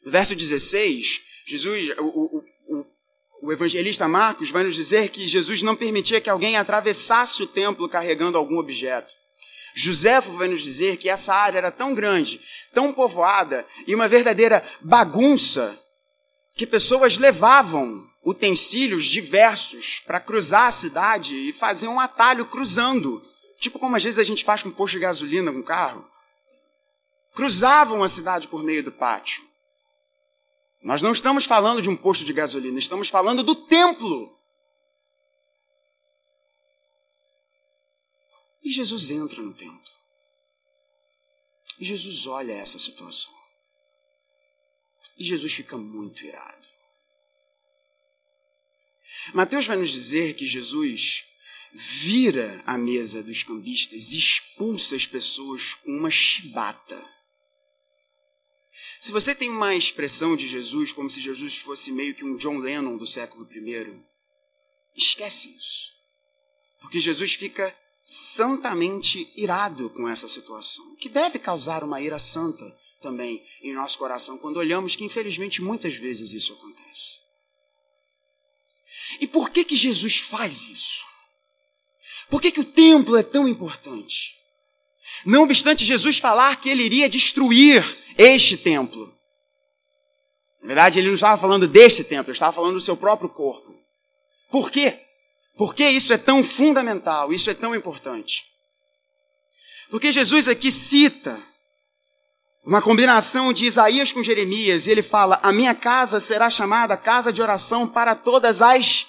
[0.04, 2.86] Verso 16, Jesus, o, o,
[3.42, 7.88] o evangelista Marcos vai nos dizer que Jesus não permitia que alguém atravessasse o templo
[7.88, 9.14] carregando algum objeto.
[9.74, 12.40] Joséfo vai nos dizer que essa área era tão grande,
[12.72, 15.78] tão povoada e uma verdadeira bagunça
[16.54, 23.22] que pessoas levavam utensílios diversos para cruzar a cidade e faziam um atalho cruzando,
[23.58, 26.06] tipo como às vezes a gente faz com posto de gasolina com o carro.
[27.34, 29.42] Cruzavam a cidade por meio do pátio.
[30.82, 34.36] Nós não estamos falando de um posto de gasolina, estamos falando do templo.
[38.64, 39.90] E Jesus entra no templo.
[41.78, 43.34] E Jesus olha essa situação.
[45.16, 46.68] E Jesus fica muito irado.
[49.34, 51.26] Mateus vai nos dizer que Jesus
[51.72, 57.02] vira a mesa dos cambistas e expulsa as pessoas com uma chibata.
[59.02, 62.58] Se você tem uma expressão de Jesus como se Jesus fosse meio que um John
[62.58, 64.00] Lennon do século I,
[64.94, 65.90] esquece isso.
[66.80, 72.64] Porque Jesus fica santamente irado com essa situação, que deve causar uma ira santa
[73.00, 77.18] também em nosso coração quando olhamos que infelizmente muitas vezes isso acontece.
[79.20, 81.04] E por que que Jesus faz isso?
[82.30, 84.36] Por que, que o templo é tão importante?
[85.26, 89.12] Não obstante Jesus falar que ele iria destruir este templo.
[90.60, 93.74] Na verdade, ele não estava falando deste templo, ele estava falando do seu próprio corpo.
[94.50, 95.00] Por quê?
[95.56, 98.44] Por que isso é tão fundamental, isso é tão importante?
[99.90, 101.42] Porque Jesus aqui cita
[102.64, 107.32] uma combinação de Isaías com Jeremias, e ele fala: A minha casa será chamada casa
[107.32, 109.06] de oração para todas as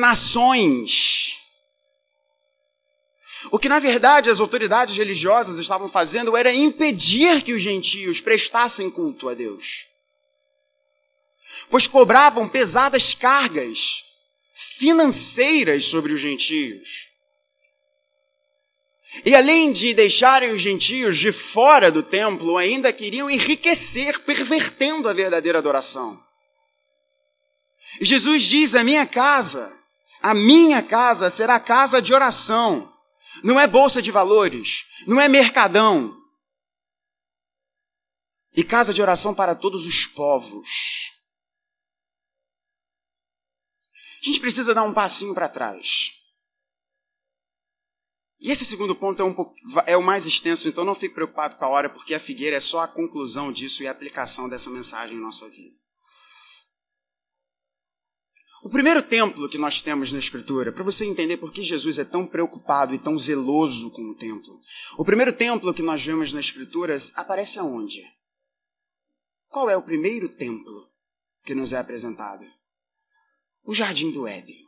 [0.00, 1.17] nações.
[3.50, 8.90] O que na verdade as autoridades religiosas estavam fazendo era impedir que os gentios prestassem
[8.90, 9.86] culto a Deus.
[11.70, 14.02] Pois cobravam pesadas cargas
[14.54, 17.06] financeiras sobre os gentios.
[19.24, 25.12] E além de deixarem os gentios de fora do templo, ainda queriam enriquecer, pervertendo a
[25.12, 26.20] verdadeira adoração.
[28.00, 29.72] E Jesus diz: A minha casa,
[30.20, 32.92] a minha casa será casa de oração
[33.42, 36.16] não é bolsa de valores, não é mercadão.
[38.54, 41.12] E casa de oração para todos os povos.
[44.20, 46.18] A gente precisa dar um passinho para trás.
[48.40, 49.54] E esse segundo ponto é, um pouco,
[49.86, 52.60] é o mais extenso, então não fique preocupado com a hora, porque a figueira é
[52.60, 55.77] só a conclusão disso e a aplicação dessa mensagem em nossa vida.
[58.68, 62.04] O primeiro templo que nós temos na Escritura, para você entender por que Jesus é
[62.04, 64.60] tão preocupado e tão zeloso com o templo.
[64.98, 68.04] O primeiro templo que nós vemos nas Escrituras aparece aonde?
[69.46, 70.86] Qual é o primeiro templo
[71.44, 72.44] que nos é apresentado?
[73.64, 74.62] O Jardim do Éden.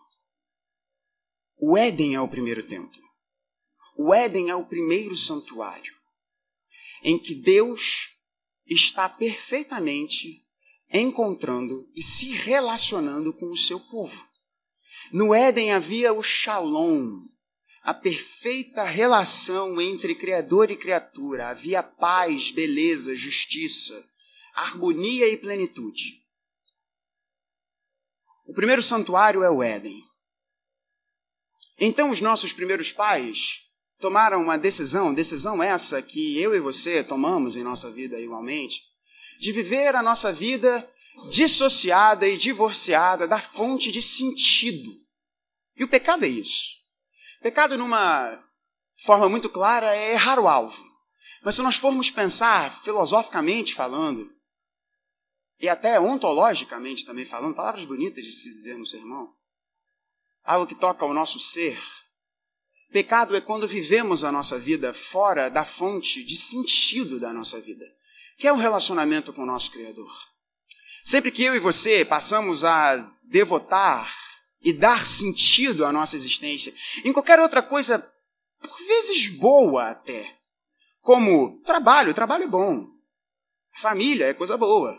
[1.59, 3.03] O Éden é o primeiro templo.
[3.99, 5.95] O Éden é o primeiro santuário
[7.03, 8.17] em que Deus
[8.67, 10.43] está perfeitamente
[10.93, 14.29] encontrando e se relacionando com o seu povo.
[15.13, 17.23] No Éden havia o shalom,
[17.83, 21.49] a perfeita relação entre Criador e criatura.
[21.49, 24.01] Havia paz, beleza, justiça,
[24.55, 26.21] harmonia e plenitude.
[28.47, 30.03] O primeiro santuário é o Éden.
[31.79, 37.57] Então, os nossos primeiros pais tomaram uma decisão, decisão essa que eu e você tomamos
[37.57, 38.83] em nossa vida igualmente,
[39.41, 40.89] de viver a nossa vida
[41.31, 44.93] dissociada e divorciada da fonte de sentido.
[45.75, 46.75] E o pecado é isso.
[47.39, 48.39] O pecado, numa
[49.03, 50.85] forma muito clara, é errar o alvo.
[51.43, 54.31] Mas se nós formos pensar filosoficamente falando,
[55.59, 59.33] e até ontologicamente também falando, palavras bonitas de se dizer no sermão,
[60.45, 61.81] algo que toca ao nosso ser.
[62.93, 67.87] Pecado é quando vivemos a nossa vida fora da fonte de sentido da nossa vida
[68.41, 70.11] que é um relacionamento com o nosso Criador.
[71.05, 74.11] Sempre que eu e você passamos a devotar
[74.63, 76.75] e dar sentido à nossa existência
[77.05, 77.99] em qualquer outra coisa,
[78.59, 80.39] por vezes boa até,
[81.03, 82.87] como trabalho, trabalho é bom,
[83.75, 84.99] família é coisa boa,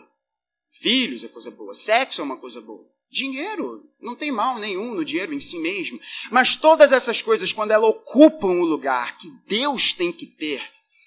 [0.70, 2.88] filhos é coisa boa, sexo é uma coisa boa.
[3.10, 6.00] Dinheiro, não tem mal nenhum no dinheiro em si mesmo.
[6.30, 10.62] Mas todas essas coisas, quando elas ocupam o lugar que Deus tem que ter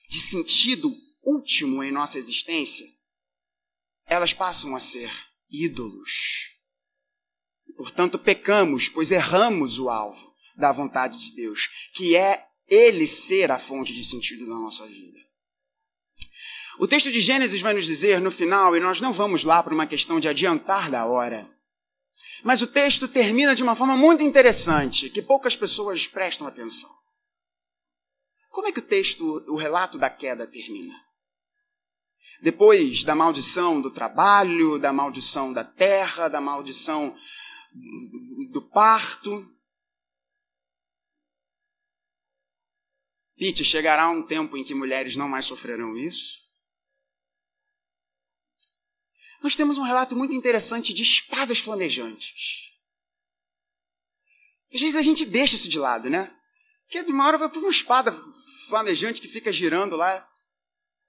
[0.08, 2.86] de sentido último em nossa existência,
[4.06, 5.12] elas passam a ser
[5.50, 6.52] ídolos.
[7.76, 13.60] Portanto, pecamos, pois erramos o alvo da vontade de Deus, que é Ele ser a
[13.60, 15.20] fonte de sentido da nossa vida.
[16.78, 19.74] O texto de Gênesis vai nos dizer no final, e nós não vamos lá por
[19.74, 21.50] uma questão de adiantar da hora,
[22.44, 26.90] mas o texto termina de uma forma muito interessante, que poucas pessoas prestam atenção.
[28.50, 30.94] Como é que o texto, o relato da queda termina?
[32.42, 37.16] Depois da maldição do trabalho, da maldição da terra, da maldição
[38.52, 39.50] do parto.
[43.38, 46.46] Pete, chegará um tempo em que mulheres não mais sofrerão isso?
[49.46, 52.72] nós temos um relato muito interessante de espadas flamejantes.
[54.74, 56.36] Às vezes a gente deixa isso de lado, né?
[56.84, 58.12] Porque de uma hora vai para uma espada
[58.68, 60.28] flamejante que fica girando lá.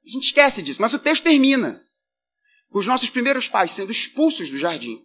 [0.06, 0.80] A gente esquece disso.
[0.80, 1.84] Mas o texto termina
[2.70, 5.04] com os nossos primeiros pais sendo expulsos do jardim.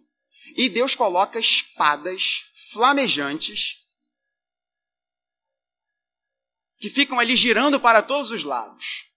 [0.56, 3.82] E Deus coloca espadas flamejantes
[6.78, 9.12] que ficam ali girando para todos os lados.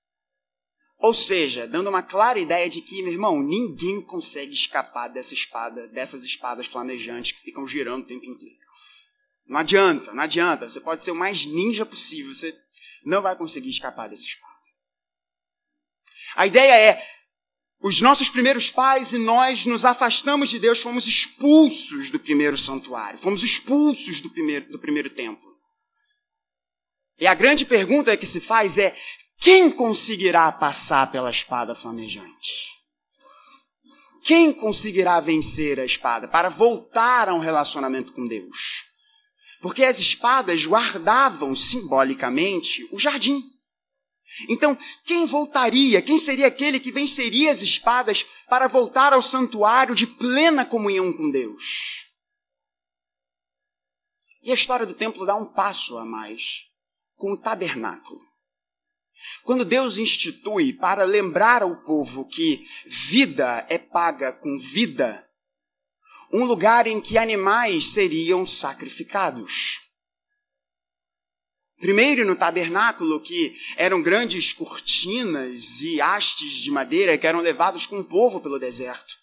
[0.97, 5.87] Ou seja, dando uma clara ideia de que, meu irmão, ninguém consegue escapar dessa espada,
[5.89, 8.55] dessas espadas flamejantes que ficam girando o tempo inteiro.
[9.45, 10.69] Não adianta, não adianta.
[10.69, 12.57] Você pode ser o mais ninja possível, você
[13.03, 14.54] não vai conseguir escapar dessa espada.
[16.35, 17.01] A ideia é:
[17.81, 23.17] os nossos primeiros pais e nós nos afastamos de Deus, fomos expulsos do primeiro santuário,
[23.17, 25.55] fomos expulsos do primeiro, do primeiro templo.
[27.19, 28.95] E a grande pergunta que se faz é:
[29.39, 32.75] quem conseguirá passar pela espada flamejante?
[34.23, 38.83] Quem conseguirá vencer a espada para voltar a um relacionamento com Deus?
[39.61, 43.41] Porque as espadas guardavam simbolicamente o jardim.
[44.49, 46.01] Então, quem voltaria?
[46.01, 51.29] Quem seria aquele que venceria as espadas para voltar ao santuário de plena comunhão com
[51.29, 52.05] Deus?
[54.43, 56.69] E a história do templo dá um passo a mais
[57.15, 58.21] com o tabernáculo.
[59.43, 65.27] Quando Deus institui para lembrar ao povo que vida é paga com vida,
[66.31, 69.84] um lugar em que animais seriam sacrificados.
[71.79, 77.99] Primeiro no tabernáculo, que eram grandes cortinas e hastes de madeira que eram levados com
[77.99, 79.15] o povo pelo deserto.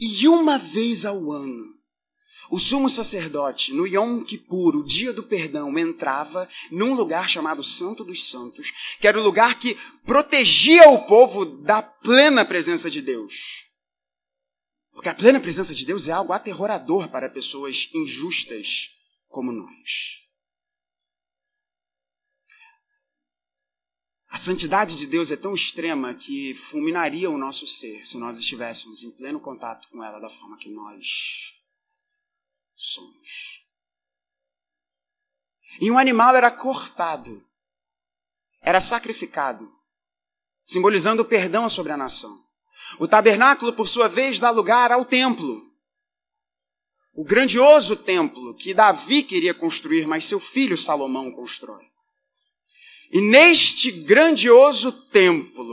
[0.00, 1.78] E uma vez ao ano,
[2.50, 8.02] o sumo sacerdote, no Yom Kippur, o dia do perdão, entrava num lugar chamado Santo
[8.02, 13.66] dos Santos, que era o lugar que protegia o povo da plena presença de Deus.
[14.92, 18.88] Porque a plena presença de Deus é algo aterrorador para pessoas injustas
[19.28, 20.27] como nós.
[24.28, 29.02] A santidade de Deus é tão extrema que fulminaria o nosso ser se nós estivéssemos
[29.02, 31.54] em pleno contato com ela da forma que nós
[32.74, 33.66] somos.
[35.80, 37.42] E um animal era cortado,
[38.60, 39.70] era sacrificado,
[40.62, 42.36] simbolizando o perdão sobre a nação.
[42.98, 45.66] O tabernáculo, por sua vez, dá lugar ao templo.
[47.14, 51.87] O grandioso templo que Davi queria construir, mas seu filho Salomão constrói.
[53.10, 55.68] E neste grandioso templo,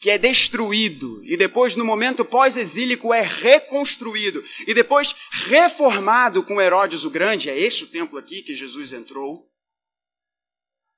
[0.00, 7.04] que é destruído e depois, no momento pós-exílico, é reconstruído e depois reformado com Herodes
[7.04, 9.46] o Grande, é esse o templo aqui que Jesus entrou.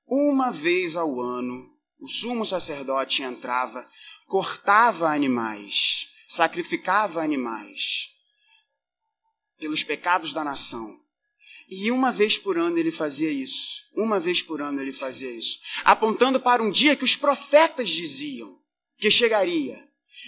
[0.07, 3.89] Uma vez ao ano, o sumo sacerdote entrava,
[4.27, 8.09] cortava animais, sacrificava animais
[9.59, 11.02] pelos pecados da nação.
[11.75, 13.85] E uma vez por ano ele fazia isso.
[13.97, 15.59] Uma vez por ano ele fazia isso.
[15.83, 18.59] Apontando para um dia que os profetas diziam
[18.99, 19.83] que chegaria,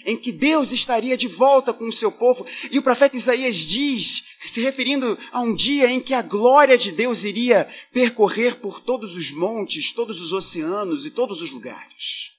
[0.07, 2.47] em que Deus estaria de volta com o seu povo.
[2.71, 6.91] E o profeta Isaías diz, se referindo a um dia em que a glória de
[6.91, 12.31] Deus iria percorrer por todos os montes, todos os oceanos e todos os lugares.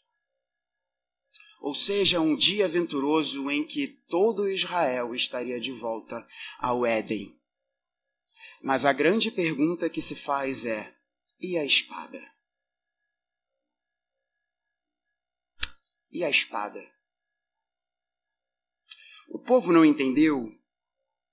[1.61, 6.26] Ou seja, um dia aventuroso em que todo Israel estaria de volta
[6.59, 7.36] ao Éden.
[8.62, 10.94] Mas a grande pergunta que se faz é:
[11.40, 12.36] e a espada?
[16.16, 16.82] e a espada.
[19.28, 20.50] O povo não entendeu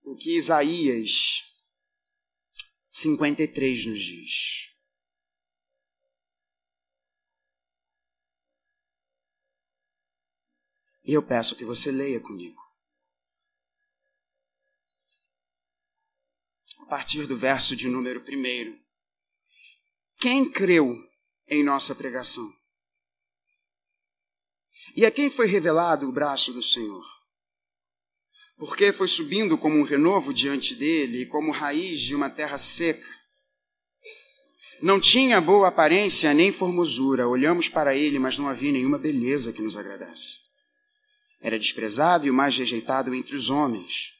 [0.01, 1.43] o que Isaías
[2.89, 4.73] 53 nos diz.
[11.05, 12.62] E eu peço que você leia comigo.
[16.83, 18.77] A partir do verso de número 1.
[20.19, 20.93] Quem creu
[21.47, 22.45] em nossa pregação?
[24.93, 27.03] E a quem foi revelado o braço do Senhor?
[28.57, 33.09] Porque foi subindo como um renovo diante dele, como raiz de uma terra seca.
[34.81, 37.29] Não tinha boa aparência nem formosura.
[37.29, 40.39] Olhamos para ele, mas não havia nenhuma beleza que nos agradasse.
[41.39, 44.11] Era desprezado e o mais rejeitado entre os homens,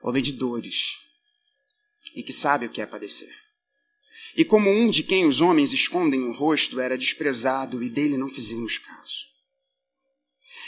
[0.00, 1.03] homem de dores,
[2.14, 3.34] e que sabe o que é padecer.
[4.36, 8.28] E como um de quem os homens escondem o rosto, era desprezado e dele não
[8.28, 9.34] fizemos caso.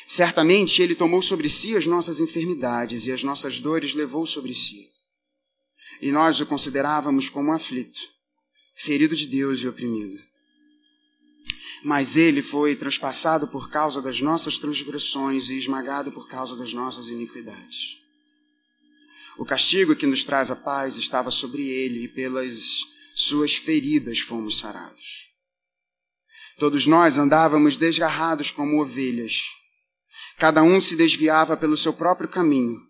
[0.07, 4.87] Certamente ele tomou sobre si as nossas enfermidades e as nossas dores levou sobre si.
[6.01, 7.99] E nós o considerávamos como aflito,
[8.77, 10.23] ferido de Deus e oprimido.
[11.83, 17.09] Mas ele foi transpassado por causa das nossas transgressões e esmagado por causa das nossas
[17.09, 18.06] iniquidades.
[19.39, 22.81] O castigo que nos traz a paz estava sobre ele e pelas
[23.15, 25.27] suas feridas fomos sarados.
[26.59, 29.43] Todos nós andávamos desgarrados como ovelhas.
[30.39, 32.81] Cada um se desviava pelo seu próprio caminho,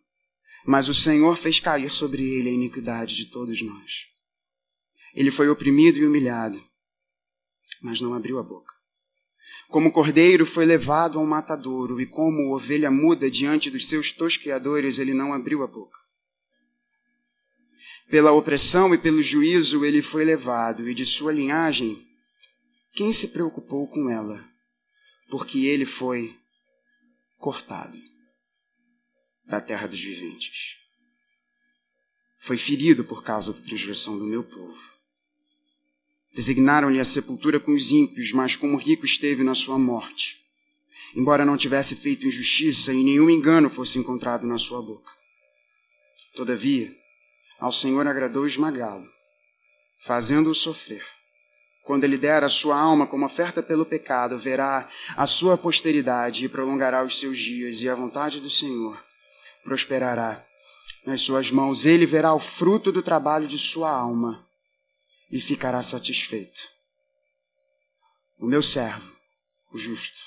[0.64, 4.06] mas o Senhor fez cair sobre ele a iniquidade de todos nós.
[5.14, 6.62] Ele foi oprimido e humilhado,
[7.82, 8.72] mas não abriu a boca.
[9.68, 15.12] Como cordeiro foi levado ao matadouro, e como ovelha muda diante dos seus tosqueadores, ele
[15.12, 16.05] não abriu a boca.
[18.08, 22.06] Pela opressão e pelo juízo ele foi levado, e de sua linhagem,
[22.92, 24.44] quem se preocupou com ela?
[25.28, 26.36] Porque ele foi
[27.36, 27.98] cortado
[29.44, 30.76] da terra dos viventes.
[32.40, 34.78] Foi ferido por causa da transgressão do meu povo.
[36.32, 40.44] Designaram-lhe a sepultura com os ímpios, mas como rico esteve na sua morte,
[41.14, 45.10] embora não tivesse feito injustiça e nenhum engano fosse encontrado na sua boca.
[46.34, 46.94] Todavia,
[47.58, 49.08] ao Senhor agradou esmagá-lo,
[50.00, 51.04] fazendo-o sofrer.
[51.82, 56.48] Quando ele der a sua alma como oferta pelo pecado, verá a sua posteridade e
[56.48, 59.00] prolongará os seus dias, e a vontade do Senhor
[59.62, 60.44] prosperará
[61.06, 61.86] nas suas mãos.
[61.86, 64.44] Ele verá o fruto do trabalho de sua alma
[65.30, 66.60] e ficará satisfeito.
[68.38, 69.08] O meu servo,
[69.72, 70.20] o justo,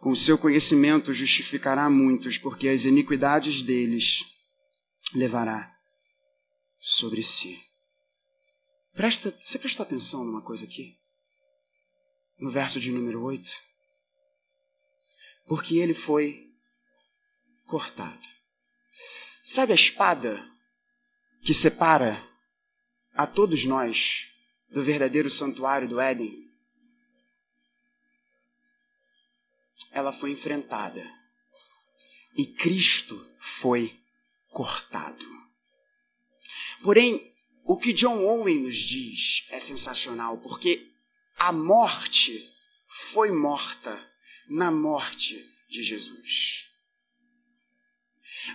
[0.00, 4.24] com o seu conhecimento justificará muitos, porque as iniquidades deles
[5.14, 5.77] levará
[6.80, 7.60] sobre si.
[8.94, 10.98] Presta, você prestou atenção numa coisa aqui?
[12.38, 13.50] No verso de número 8?
[15.46, 16.52] Porque ele foi
[17.66, 18.28] cortado.
[19.42, 20.44] Sabe a espada
[21.42, 22.22] que separa
[23.14, 24.30] a todos nós
[24.70, 26.46] do verdadeiro santuário do Éden,
[29.90, 31.04] ela foi enfrentada
[32.36, 33.98] e Cristo foi
[34.48, 35.47] cortado.
[36.82, 37.32] Porém,
[37.64, 40.86] o que John Owen nos diz é sensacional, porque
[41.36, 42.42] a morte
[43.10, 43.98] foi morta
[44.48, 46.64] na morte de Jesus.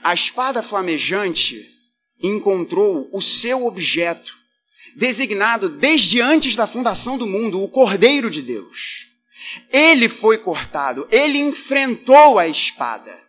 [0.01, 1.63] A espada flamejante
[2.21, 4.35] encontrou o seu objeto
[4.95, 9.07] designado desde antes da fundação do mundo, o Cordeiro de Deus.
[9.69, 13.22] Ele foi cortado, ele enfrentou a espada,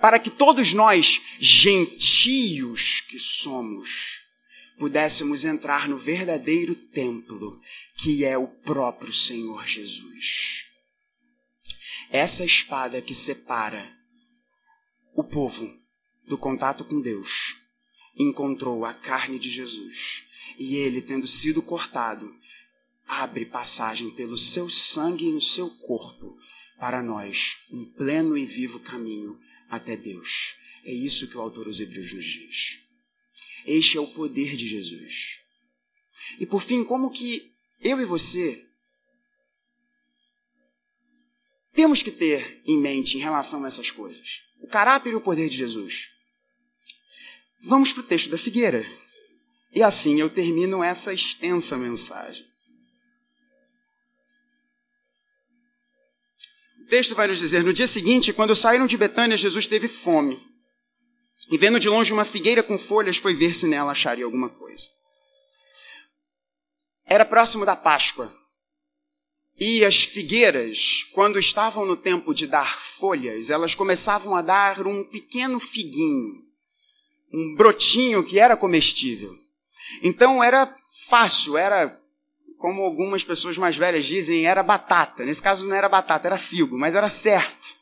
[0.00, 4.22] para que todos nós, gentios que somos,
[4.78, 7.60] pudéssemos entrar no verdadeiro templo,
[7.96, 10.64] que é o próprio Senhor Jesus.
[12.10, 13.90] Essa espada que separa
[15.14, 15.72] o povo
[16.26, 17.56] do contato com Deus
[18.18, 20.24] encontrou a carne de Jesus
[20.58, 22.32] e ele, tendo sido cortado,
[23.06, 26.36] abre passagem pelo seu sangue e no seu corpo
[26.78, 29.38] para nós um pleno e vivo caminho
[29.68, 30.56] até Deus.
[30.84, 32.78] É isso que o autor dos Hebreus nos diz.
[33.66, 35.40] Este é o poder de Jesus.
[36.38, 38.64] E por fim, como que eu e você
[41.72, 44.42] temos que ter em mente em relação a essas coisas?
[44.60, 46.10] O caráter e o poder de Jesus.
[47.62, 48.86] Vamos para o texto da figueira.
[49.72, 52.46] E assim eu termino essa extensa mensagem.
[56.86, 60.40] Texto vai nos dizer: No dia seguinte, quando saíram de Betânia, Jesus teve fome.
[61.50, 64.88] E vendo de longe uma figueira com folhas, foi ver se nela acharia alguma coisa.
[67.04, 68.32] Era próximo da Páscoa.
[69.58, 75.02] E as figueiras, quando estavam no tempo de dar folhas, elas começavam a dar um
[75.02, 76.42] pequeno figuinho,
[77.32, 79.34] um brotinho que era comestível.
[80.02, 80.74] Então era
[81.08, 81.98] fácil, era,
[82.58, 85.24] como algumas pessoas mais velhas dizem, era batata.
[85.24, 87.76] Nesse caso não era batata, era figo, mas era certo.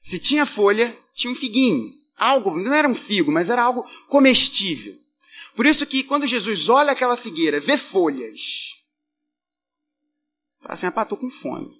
[0.00, 1.92] Se tinha folha, tinha um figuinho.
[2.16, 4.94] Algo, não era um figo, mas era algo comestível.
[5.54, 8.84] Por isso que quando Jesus olha aquela figueira, vê folhas,
[10.60, 11.76] fala assim, ah, estou com fome.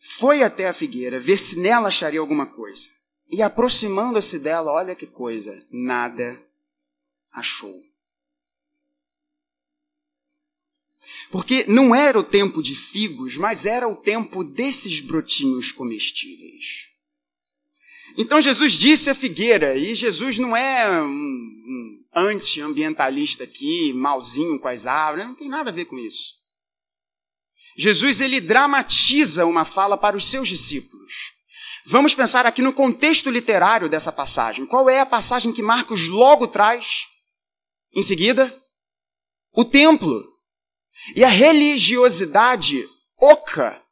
[0.00, 2.88] Foi até a figueira ver se nela acharia alguma coisa.
[3.28, 6.40] E aproximando-se dela, olha que coisa, nada
[7.32, 7.87] achou.
[11.30, 16.88] Porque não era o tempo de figos, mas era o tempo desses brotinhos comestíveis.
[18.16, 24.86] Então Jesus disse à figueira, e Jesus não é um, anti-ambientalista aqui, malzinho com as
[24.86, 26.38] árvores, não tem nada a ver com isso.
[27.76, 31.12] Jesus ele dramatiza uma fala para os seus discípulos.
[31.86, 34.66] Vamos pensar aqui no contexto literário dessa passagem.
[34.66, 37.06] Qual é a passagem que Marcos logo traz?
[37.94, 38.54] Em seguida,
[39.52, 40.37] o templo.
[41.14, 42.86] E a religiosidade
[43.20, 43.82] oca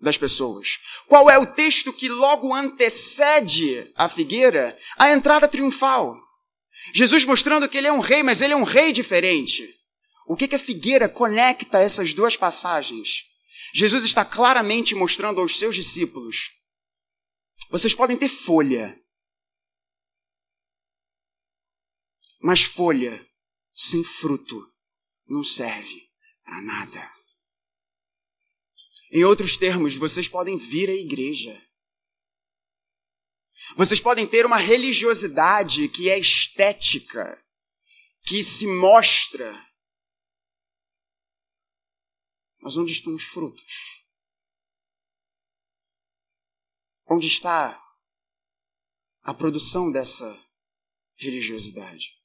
[0.00, 0.78] das pessoas.
[1.06, 4.78] Qual é o texto que logo antecede a figueira?
[4.96, 6.16] A entrada triunfal.
[6.94, 9.68] Jesus mostrando que ele é um rei, mas ele é um rei diferente.
[10.26, 13.24] O que, que a figueira conecta essas duas passagens?
[13.74, 16.50] Jesus está claramente mostrando aos seus discípulos:
[17.70, 18.98] vocês podem ter folha,
[22.40, 23.26] mas folha
[23.74, 24.66] sem fruto
[25.26, 26.07] não serve
[26.48, 27.14] para nada.
[29.12, 31.62] Em outros termos, vocês podem vir à igreja.
[33.76, 37.44] Vocês podem ter uma religiosidade que é estética,
[38.22, 39.52] que se mostra.
[42.60, 44.02] Mas onde estão os frutos?
[47.06, 47.78] Onde está
[49.22, 50.26] a produção dessa
[51.16, 52.17] religiosidade?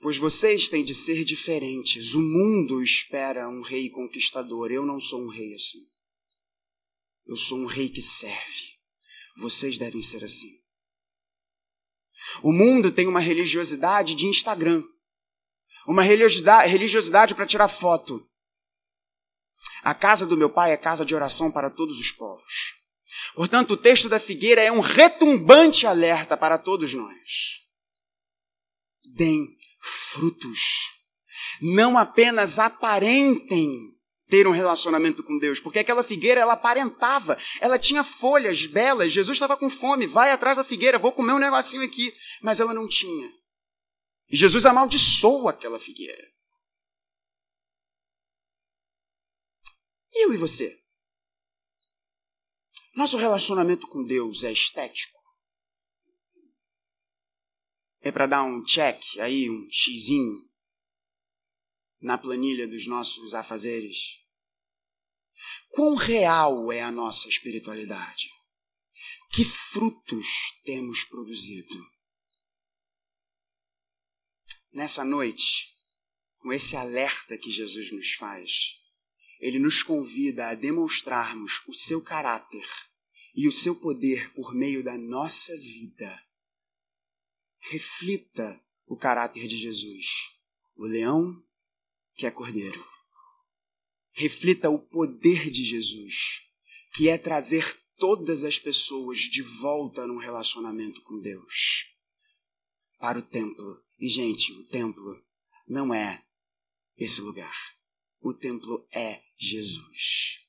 [0.00, 2.14] Pois vocês têm de ser diferentes.
[2.14, 4.70] O mundo espera um rei conquistador.
[4.70, 5.80] Eu não sou um rei assim.
[7.26, 8.74] Eu sou um rei que serve.
[9.36, 10.50] Vocês devem ser assim.
[12.42, 14.82] O mundo tem uma religiosidade de Instagram.
[15.86, 18.26] Uma religiosidade, para tirar foto.
[19.82, 22.74] A casa do meu pai é casa de oração para todos os povos.
[23.34, 27.62] Portanto, o texto da figueira é um retumbante alerta para todos nós.
[29.14, 29.53] Deem
[29.84, 30.90] frutos.
[31.60, 33.94] Não apenas aparentem
[34.28, 39.12] ter um relacionamento com Deus, porque aquela figueira ela aparentava, ela tinha folhas belas.
[39.12, 42.12] Jesus estava com fome, vai atrás da figueira, vou comer um negocinho aqui,
[42.42, 43.30] mas ela não tinha.
[44.28, 46.24] E Jesus amaldiçoou aquela figueira.
[50.12, 50.74] Eu e você?
[52.94, 55.13] Nosso relacionamento com Deus é estético?
[58.04, 60.46] É para dar um check aí, um xizinho
[62.02, 63.96] na planilha dos nossos afazeres.
[65.70, 68.28] Quão real é a nossa espiritualidade?
[69.30, 70.26] Que frutos
[70.64, 71.74] temos produzido?
[74.70, 75.72] Nessa noite,
[76.40, 78.82] com esse alerta que Jesus nos faz,
[79.40, 82.68] ele nos convida a demonstrarmos o seu caráter
[83.34, 86.23] e o seu poder por meio da nossa vida.
[87.70, 90.06] Reflita o caráter de Jesus,
[90.76, 91.42] o leão
[92.14, 92.84] que é cordeiro.
[94.12, 96.46] Reflita o poder de Jesus,
[96.92, 101.86] que é trazer todas as pessoas de volta num relacionamento com Deus.
[102.98, 103.82] Para o templo.
[103.98, 105.18] E, gente, o templo
[105.66, 106.22] não é
[106.98, 107.56] esse lugar.
[108.20, 110.40] O templo é Jesus.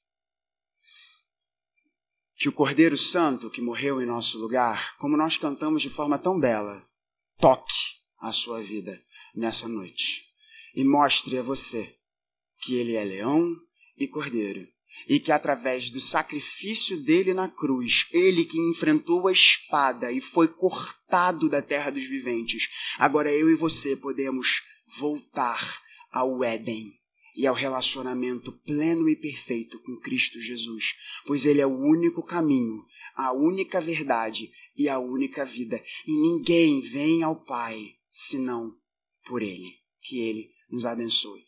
[2.36, 6.38] Que o Cordeiro Santo que morreu em nosso lugar, como nós cantamos de forma tão
[6.38, 6.86] bela,
[7.38, 7.74] toque
[8.20, 9.02] a sua vida
[9.36, 10.26] nessa noite.
[10.74, 11.96] E mostre a você
[12.62, 13.56] que ele é leão
[13.98, 14.68] e cordeiro
[15.08, 20.48] e que através do sacrifício dele na cruz, ele que enfrentou a espada e foi
[20.48, 24.64] cortado da terra dos viventes, agora eu e você podemos
[24.98, 25.82] voltar
[26.12, 26.92] ao Éden
[27.36, 32.84] e ao relacionamento pleno e perfeito com Cristo Jesus, pois ele é o único caminho,
[33.16, 38.76] a única verdade e a única vida, e ninguém vem ao Pai senão
[39.26, 41.44] por ele, que ele nos abençoe.